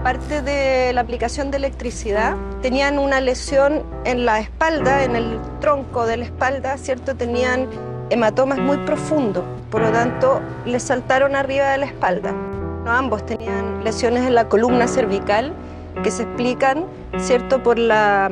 aparte 0.00 0.40
de 0.40 0.94
la 0.94 1.02
aplicación 1.02 1.50
de 1.50 1.58
electricidad, 1.58 2.34
tenían 2.62 2.98
una 2.98 3.20
lesión 3.20 3.82
en 4.06 4.24
la 4.24 4.40
espalda, 4.40 5.04
en 5.04 5.14
el 5.14 5.38
tronco 5.60 6.06
de 6.06 6.16
la 6.16 6.24
espalda, 6.24 6.78
¿cierto? 6.78 7.14
Tenían 7.16 7.68
hematomas 8.08 8.58
muy 8.58 8.78
profundos, 8.78 9.44
por 9.70 9.82
lo 9.82 9.92
tanto, 9.92 10.40
les 10.64 10.84
saltaron 10.84 11.36
arriba 11.36 11.72
de 11.72 11.78
la 11.78 11.86
espalda. 11.86 12.34
ambos 12.86 13.26
tenían 13.26 13.84
lesiones 13.84 14.26
en 14.26 14.34
la 14.34 14.48
columna 14.48 14.88
cervical 14.88 15.52
que 16.02 16.10
se 16.10 16.22
explican, 16.22 16.86
¿cierto?, 17.18 17.62
por 17.62 17.78
la, 17.78 18.30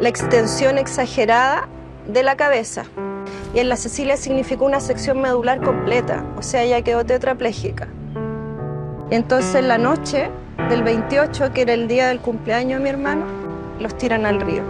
la 0.00 0.08
extensión 0.08 0.78
exagerada 0.78 1.68
de 2.06 2.22
la 2.22 2.36
cabeza. 2.36 2.84
Y 3.54 3.58
en 3.58 3.68
la 3.68 3.76
Cecilia 3.76 4.16
significó 4.16 4.64
una 4.64 4.80
sección 4.80 5.20
medular 5.20 5.60
completa, 5.60 6.24
o 6.36 6.42
sea, 6.42 6.62
ella 6.62 6.82
quedó 6.82 7.04
tetrapléjica. 7.04 7.88
Entonces, 9.10 9.56
en 9.56 9.68
la 9.68 9.78
noche, 9.78 10.30
del 10.68 10.84
28, 10.84 11.52
que 11.52 11.62
era 11.62 11.74
el 11.74 11.88
día 11.88 12.08
del 12.08 12.20
cumpleaños 12.20 12.78
de 12.78 12.84
mi 12.84 12.90
hermano, 12.90 13.24
los 13.80 13.96
tiran 13.98 14.24
al 14.24 14.40
río. 14.40 14.62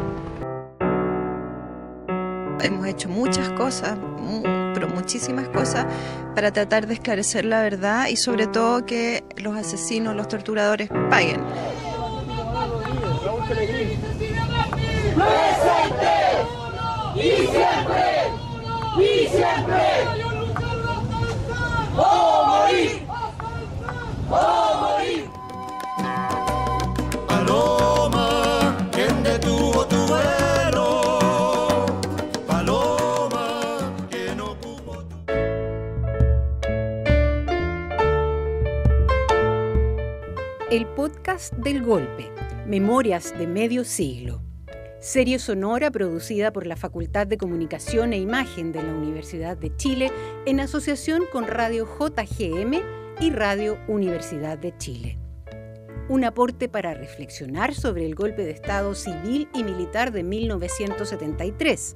Hemos 2.62 2.86
hecho 2.86 3.08
muchas 3.08 3.50
cosas, 3.50 3.98
pero 4.72 4.88
muchísimas 4.88 5.48
cosas 5.48 5.86
para 6.34 6.52
tratar 6.52 6.86
de 6.86 6.94
esclarecer 6.94 7.44
la 7.44 7.60
verdad 7.62 8.08
y 8.08 8.16
sobre 8.16 8.46
todo 8.46 8.86
que 8.86 9.24
los 9.36 9.56
asesinos, 9.56 10.14
los 10.14 10.28
torturadores 10.28 10.88
paguen. 11.10 11.40
¡Y 17.22 17.46
siempre! 17.48 18.32
¡Y 18.96 19.28
siempre! 19.28 19.84
morir! 22.46 23.06
morir! 24.80 25.30
Paloma, 27.28 28.88
¿quién 28.90 29.22
detuvo 29.22 29.84
tu 29.86 29.96
vuelo? 30.06 31.86
Paloma, 32.46 34.06
que 34.08 34.34
no 34.34 34.56
pudo 34.58 35.04
El 40.70 40.86
podcast 40.86 41.52
del 41.52 41.82
golpe, 41.82 42.30
Memorias 42.64 43.38
de 43.38 43.46
Medio 43.46 43.84
Siglo. 43.84 44.40
Serie 45.00 45.38
sonora 45.38 45.90
producida 45.90 46.52
por 46.52 46.66
la 46.66 46.76
Facultad 46.76 47.26
de 47.26 47.38
Comunicación 47.38 48.12
e 48.12 48.18
Imagen 48.18 48.70
de 48.70 48.82
la 48.82 48.92
Universidad 48.92 49.56
de 49.56 49.74
Chile 49.76 50.12
en 50.44 50.60
asociación 50.60 51.22
con 51.32 51.46
Radio 51.46 51.86
JGM 51.86 52.82
y 53.18 53.30
Radio 53.30 53.78
Universidad 53.88 54.58
de 54.58 54.76
Chile 54.76 55.18
un 56.10 56.24
aporte 56.24 56.68
para 56.68 56.92
reflexionar 56.92 57.72
sobre 57.72 58.04
el 58.04 58.16
golpe 58.16 58.42
de 58.42 58.50
Estado 58.50 58.96
civil 58.96 59.48
y 59.54 59.62
militar 59.62 60.10
de 60.10 60.24
1973, 60.24 61.94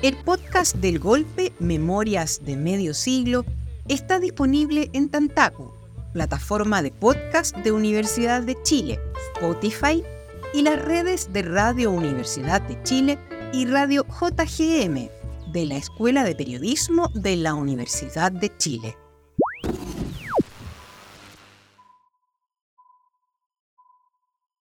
El 0.00 0.16
podcast 0.16 0.76
del 0.76 0.98
golpe 0.98 1.52
Memorias 1.58 2.40
de 2.46 2.56
Medio 2.56 2.94
Siglo 2.94 3.44
está 3.86 4.18
disponible 4.18 4.88
en 4.94 5.10
Tantaku, 5.10 5.70
plataforma 6.14 6.80
de 6.80 6.90
podcast 6.90 7.54
de 7.58 7.70
Universidad 7.70 8.40
de 8.42 8.56
Chile, 8.62 8.98
Spotify 9.34 10.02
y 10.54 10.62
las 10.62 10.82
redes 10.82 11.34
de 11.34 11.42
Radio 11.42 11.90
Universidad 11.90 12.62
de 12.62 12.82
Chile 12.82 13.18
y 13.52 13.66
Radio 13.66 14.06
JGM 14.06 15.08
de 15.52 15.66
la 15.66 15.76
Escuela 15.76 16.22
de 16.22 16.36
Periodismo 16.36 17.08
de 17.14 17.36
la 17.36 17.54
Universidad 17.54 18.30
de 18.30 18.56
Chile. 18.56 18.96